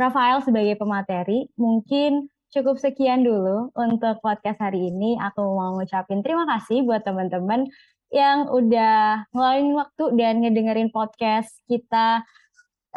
Rafael 0.02 0.42
sebagai 0.42 0.82
pemateri. 0.82 1.46
Mungkin 1.62 2.26
cukup 2.50 2.82
sekian 2.82 3.22
dulu 3.22 3.70
untuk 3.78 4.18
podcast 4.26 4.58
hari 4.58 4.90
ini. 4.90 5.14
Aku 5.22 5.46
mau 5.54 5.78
ngucapin 5.78 6.26
terima 6.26 6.50
kasih 6.50 6.82
buat 6.82 7.06
teman-teman 7.06 7.70
yang 8.10 8.50
udah 8.50 9.30
ngeluarin 9.30 9.78
waktu 9.78 10.04
dan 10.18 10.42
ngedengerin 10.42 10.90
podcast 10.90 11.54
kita 11.70 12.26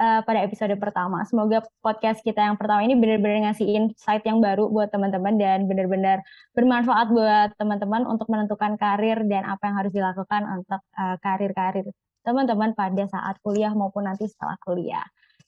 uh, 0.01 0.21
pada 0.25 0.41
episode 0.49 0.73
pertama. 0.81 1.23
Semoga 1.29 1.61
podcast 1.85 2.25
kita 2.25 2.41
yang 2.41 2.57
pertama 2.57 2.83
ini 2.83 2.97
benar-benar 2.97 3.53
ngasih 3.53 3.69
insight 3.69 4.25
yang 4.25 4.41
baru 4.41 4.73
buat 4.73 4.89
teman-teman 4.89 5.37
dan 5.37 5.69
benar-benar 5.69 6.25
bermanfaat 6.57 7.13
buat 7.13 7.53
teman-teman 7.61 8.09
untuk 8.09 8.27
menentukan 8.33 8.81
karir 8.81 9.23
dan 9.29 9.45
apa 9.45 9.63
yang 9.69 9.77
harus 9.77 9.93
dilakukan 9.93 10.43
untuk 10.51 10.81
uh, 10.97 11.17
karir-karir 11.21 11.85
teman-teman 12.25 12.73
pada 12.73 13.05
saat 13.05 13.37
kuliah 13.45 13.71
maupun 13.77 14.09
nanti 14.09 14.25
setelah 14.25 14.57
kuliah. 14.65 15.05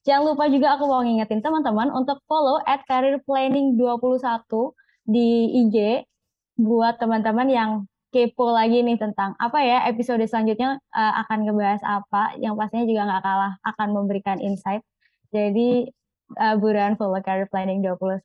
Jangan 0.06 0.22
lupa 0.22 0.46
juga 0.46 0.78
aku 0.78 0.86
mau 0.86 1.02
ngingetin 1.02 1.42
teman-teman 1.42 1.90
untuk 1.90 2.22
follow 2.30 2.62
at 2.62 2.86
career 2.86 3.18
planning 3.26 3.74
21 3.74 4.46
di 5.02 5.50
IG 5.66 6.06
buat 6.62 7.02
teman-teman 7.02 7.50
yang 7.50 7.70
kepo 8.14 8.54
lagi 8.54 8.86
nih 8.86 8.96
tentang 8.96 9.34
apa 9.36 9.60
ya 9.66 9.82
episode 9.90 10.22
selanjutnya 10.24 10.78
uh, 10.94 11.12
akan 11.26 11.44
ngebahas 11.44 11.82
apa 11.82 12.38
yang 12.38 12.54
pastinya 12.54 12.86
juga 12.86 13.02
nggak 13.02 13.22
kalah 13.26 13.52
akan 13.66 13.88
memberikan 13.92 14.38
insight. 14.38 14.86
Jadi 15.34 15.90
uh, 16.38 16.54
buruan 16.54 16.94
follow 16.94 17.18
Career 17.18 17.50
Planning 17.50 17.82
21 17.82 18.22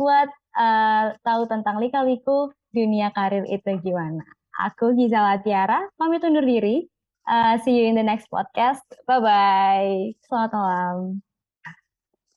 buat 0.00 0.28
uh, 0.56 1.04
tahu 1.20 1.42
tentang 1.44 1.76
lika-liku 1.76 2.56
dunia 2.72 3.12
karir 3.12 3.44
itu 3.52 3.68
gimana. 3.84 4.24
Aku 4.60 4.96
Gizala 4.96 5.38
Tiara, 5.44 5.86
pamit 6.00 6.24
undur 6.24 6.42
diri. 6.42 6.88
Uh, 7.30 7.62
see 7.62 7.78
you 7.78 7.86
in 7.86 7.94
the 7.94 8.02
next 8.02 8.26
podcast. 8.26 8.82
Bye-bye. 9.06 10.18
Selamat 10.26 10.50
malam. 10.50 11.22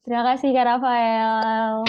Terima 0.06 0.22
kasih 0.22 0.54
Kak 0.54 0.70
Rafael. 0.70 1.82